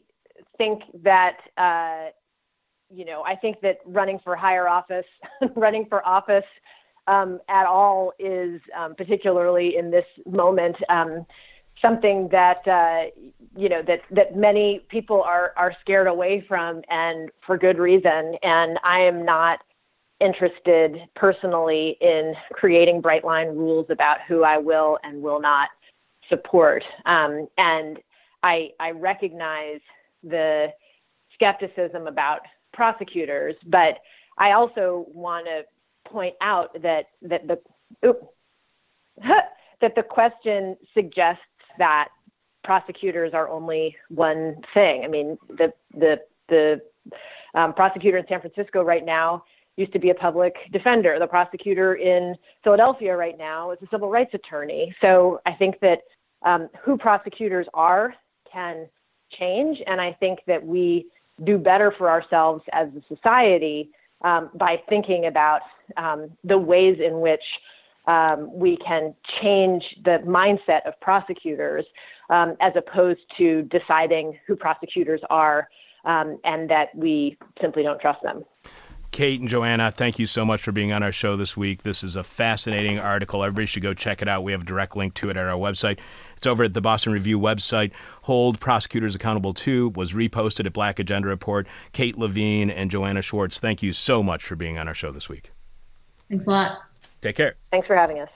[0.58, 2.12] think that uh,
[2.90, 5.06] you know I think that running for higher office,
[5.56, 6.46] running for office
[7.08, 10.78] um, at all is um, particularly in this moment.
[10.90, 11.26] Um,
[11.82, 13.06] something that uh,
[13.56, 18.36] you know that that many people are are scared away from, and for good reason.
[18.44, 19.60] And I am not
[20.20, 25.70] interested personally in creating bright line rules about who I will and will not
[26.30, 26.84] support.
[27.06, 28.00] Um, and
[28.42, 29.82] I, I recognize
[30.24, 30.72] the
[31.34, 32.42] skepticism about
[32.72, 34.00] prosecutors, but
[34.38, 35.64] I also want to
[36.10, 37.60] point out that that the
[39.82, 41.42] that the question suggests
[41.78, 42.10] that
[42.64, 45.04] prosecutors are only one thing.
[45.04, 46.82] I mean, the the the
[47.56, 49.44] um, prosecutor in San Francisco right now
[49.76, 51.18] used to be a public defender.
[51.20, 54.96] The prosecutor in Philadelphia right now is a civil rights attorney.
[55.02, 56.02] So I think that
[56.44, 58.14] um, who prosecutors are
[58.52, 58.88] can
[59.32, 61.08] change, and I think that we
[61.44, 63.90] do better for ourselves as a society
[64.22, 65.62] um, by thinking about
[65.98, 67.44] um, the ways in which
[68.06, 71.86] um, we can change the mindset of prosecutors
[72.30, 75.68] um, as opposed to deciding who prosecutors are
[76.06, 78.44] um, and that we simply don't trust them.
[79.12, 81.84] Kate and Joanna, thank you so much for being on our show this week.
[81.84, 83.44] This is a fascinating article.
[83.44, 84.44] Everybody should go check it out.
[84.44, 86.00] We have a direct link to it at our website.
[86.36, 87.92] It's over at the Boston Review website.
[88.24, 91.68] Hold Prosecutors Accountable Too was reposted at Black Agenda Report.
[91.92, 95.30] Kate Levine and Joanna Schwartz, thank you so much for being on our show this
[95.30, 95.52] week.
[96.28, 96.80] Thanks a lot.
[97.24, 97.56] Take care.
[97.72, 98.30] Thanks for having us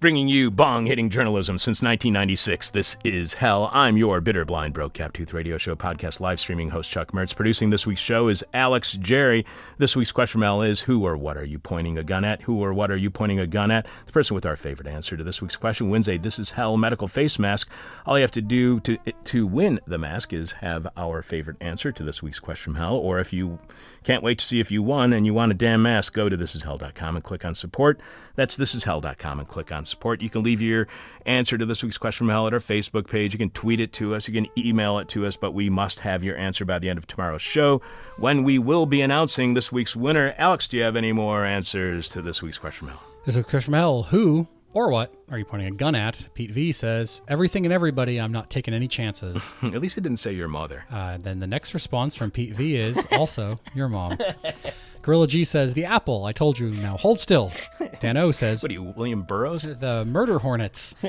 [0.00, 2.70] bringing you bong hitting journalism since 1996.
[2.70, 3.68] This is Hell.
[3.70, 7.36] I'm your bitter, blind, broke, cap tooth radio show podcast live streaming host Chuck Mertz.
[7.36, 9.44] Producing this week's show is Alex Jerry.
[9.76, 12.40] This week's question Al is Who or what are you pointing a gun at?
[12.42, 13.86] Who or what are you pointing a gun at?
[14.06, 16.78] The person with our favorite answer to this week's question wins a This is Hell
[16.78, 17.68] medical face mask.
[18.06, 21.92] All you have to do to, to win the mask is have our favorite answer
[21.92, 22.96] to this week's question from Hell.
[22.96, 23.58] Or if you
[24.02, 26.38] can't wait to see if you won and you want a damn mask, go to
[26.38, 28.00] thisishell.com and click on support.
[28.34, 30.22] That's thisishell.com and click on support.
[30.22, 30.86] You can leave your
[31.26, 33.32] answer to this week's question from hell at our Facebook page.
[33.32, 34.26] You can tweet it to us.
[34.28, 36.98] You can email it to us, but we must have your answer by the end
[36.98, 37.82] of tomorrow's show
[38.16, 40.34] when we will be announcing this week's winner.
[40.38, 43.02] Alex, do you have any more answers to this week's question from hell?
[43.26, 44.02] This week's question from hell.
[44.04, 46.28] Who or what are you pointing a gun at?
[46.34, 49.54] Pete V says, Everything and everybody, I'm not taking any chances.
[49.62, 50.84] at least it didn't say your mother.
[50.90, 54.16] Uh, then the next response from Pete V is also your mom.
[55.02, 56.24] Gorilla G says, The apple.
[56.24, 56.70] I told you.
[56.70, 57.52] Now hold still.
[58.00, 59.62] Dan O says, What are you, William Burroughs?
[59.62, 60.94] The murder hornets.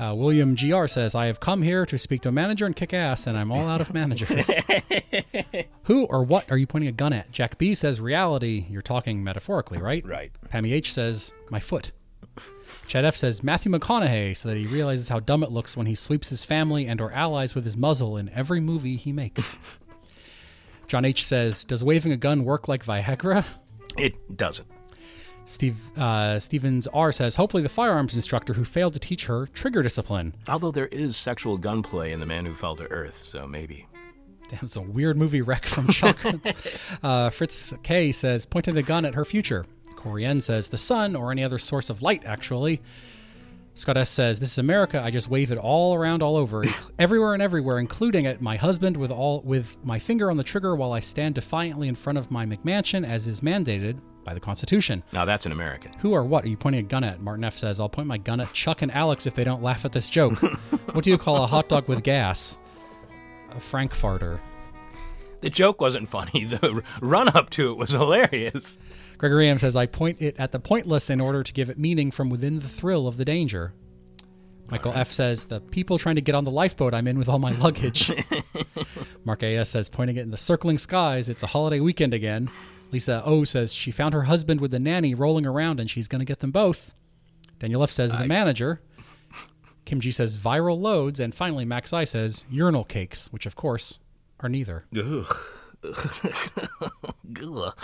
[0.00, 2.94] Uh, William GR says, I have come here to speak to a manager and kick
[2.94, 4.48] ass, and I'm all out of managers.
[5.84, 7.32] Who or what are you pointing a gun at?
[7.32, 8.66] Jack B says, Reality.
[8.70, 10.06] You're talking metaphorically, right?
[10.06, 10.30] Right.
[10.52, 11.90] Pammy H says, My foot.
[12.86, 15.96] Chad F says Matthew McConaughey, so that he realizes how dumb it looks when he
[15.96, 19.58] sweeps his family and or allies with his muzzle in every movie he makes.
[20.88, 23.44] John H says, "Does waving a gun work like Viagra?"
[23.96, 24.68] It doesn't.
[25.44, 29.82] Steve uh, Stevens R says, "Hopefully, the firearms instructor who failed to teach her trigger
[29.82, 33.86] discipline." Although there is sexual gunplay in The Man Who Fell to Earth, so maybe.
[34.48, 36.18] Damn, it's a weird movie wreck from Chuck.
[37.02, 39.66] uh, Fritz K says, pointing the gun at her future.
[39.96, 42.80] Corien says, the sun or any other source of light, actually.
[43.78, 45.00] Scott S says, "This is America.
[45.00, 46.64] I just wave it all around, all over,
[46.98, 50.74] everywhere and everywhere, including at my husband with all with my finger on the trigger
[50.74, 55.04] while I stand defiantly in front of my McMansion, as is mandated by the Constitution."
[55.12, 55.92] Now that's an American.
[56.00, 57.20] Who or what are you pointing a gun at?
[57.20, 59.84] Martin F says, "I'll point my gun at Chuck and Alex if they don't laugh
[59.84, 60.34] at this joke."
[60.92, 62.58] what do you call a hot dog with gas?
[63.52, 64.40] A frankfarter.
[65.40, 66.44] The joke wasn't funny.
[66.50, 68.76] The run up to it was hilarious.
[69.18, 72.10] Gregory M says, I point it at the pointless in order to give it meaning
[72.10, 73.74] from within the thrill of the danger.
[74.70, 75.00] Michael right.
[75.00, 77.52] F says, the people trying to get on the lifeboat I'm in with all my
[77.52, 78.12] luggage.
[79.24, 82.48] Mark AS says, pointing it in the circling skies, it's a holiday weekend again.
[82.92, 86.20] Lisa O says, she found her husband with the nanny rolling around and she's going
[86.20, 86.94] to get them both.
[87.58, 88.22] Daniel F says, I...
[88.22, 88.80] the manager.
[89.84, 91.18] Kim G says, viral loads.
[91.18, 93.98] And finally, Max I says, urinal cakes, which of course
[94.40, 94.84] are neither.
[94.96, 95.36] Ugh.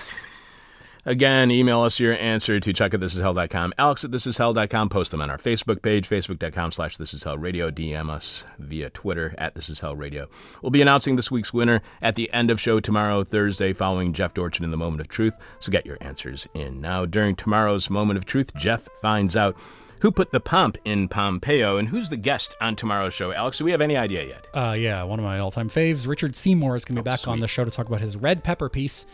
[1.07, 4.89] Again, email us your answer to chuck at thisishell.com, alex at thisishell.com.
[4.89, 7.71] Post them on our Facebook page, facebook.com slash thisishellradio.
[7.71, 10.27] DM us via Twitter at thisishellradio.
[10.63, 14.33] We'll be announcing this week's winner at the end of show tomorrow, Thursday, following Jeff
[14.33, 15.35] Dorchen in the Moment of Truth.
[15.61, 17.05] So get your answers in now.
[17.05, 19.57] During tomorrow's Moment of Truth, Jeff finds out
[20.01, 23.33] who put the pomp in Pompeo and who's the guest on tomorrow's show.
[23.33, 24.47] Alex, do we have any idea yet?
[24.55, 27.21] Uh, yeah, one of my all-time faves, Richard Seymour, is going to be oh, back
[27.21, 27.33] sweet.
[27.33, 29.07] on the show to talk about his red pepper piece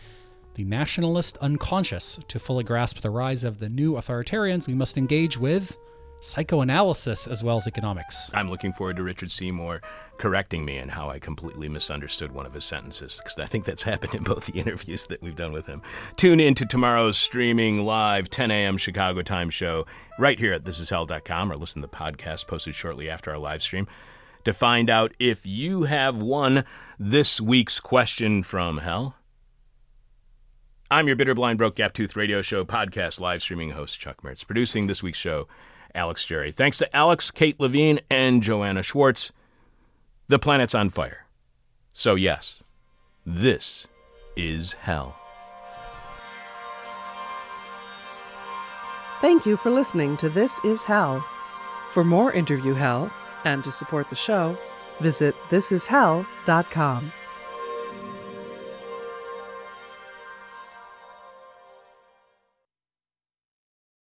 [0.55, 2.19] the nationalist unconscious.
[2.27, 5.77] To fully grasp the rise of the new authoritarians, we must engage with
[6.21, 8.31] psychoanalysis as well as economics.
[8.33, 9.81] I'm looking forward to Richard Seymour
[10.17, 13.83] correcting me and how I completely misunderstood one of his sentences, because I think that's
[13.91, 15.81] happened in both the interviews that we've done with him.
[16.15, 18.77] Tune in to tomorrow's streaming live 10 a.m.
[18.77, 19.85] Chicago time show
[20.19, 23.87] right here at thisishell.com or listen to the podcast posted shortly after our live stream
[24.43, 26.63] to find out if you have won
[26.99, 29.15] this week's question from hell.
[30.91, 34.45] I'm your bitter, blind, broke, gap tooth radio show podcast live streaming host, Chuck Mertz,
[34.45, 35.47] producing this week's show,
[35.95, 36.51] Alex Jerry.
[36.51, 39.31] Thanks to Alex, Kate Levine, and Joanna Schwartz.
[40.27, 41.27] The planet's on fire.
[41.93, 42.65] So, yes,
[43.25, 43.87] this
[44.35, 45.15] is hell.
[49.21, 51.25] Thank you for listening to This Is Hell.
[51.93, 53.09] For more interview hell
[53.45, 54.57] and to support the show,
[54.99, 57.13] visit thisishell.com.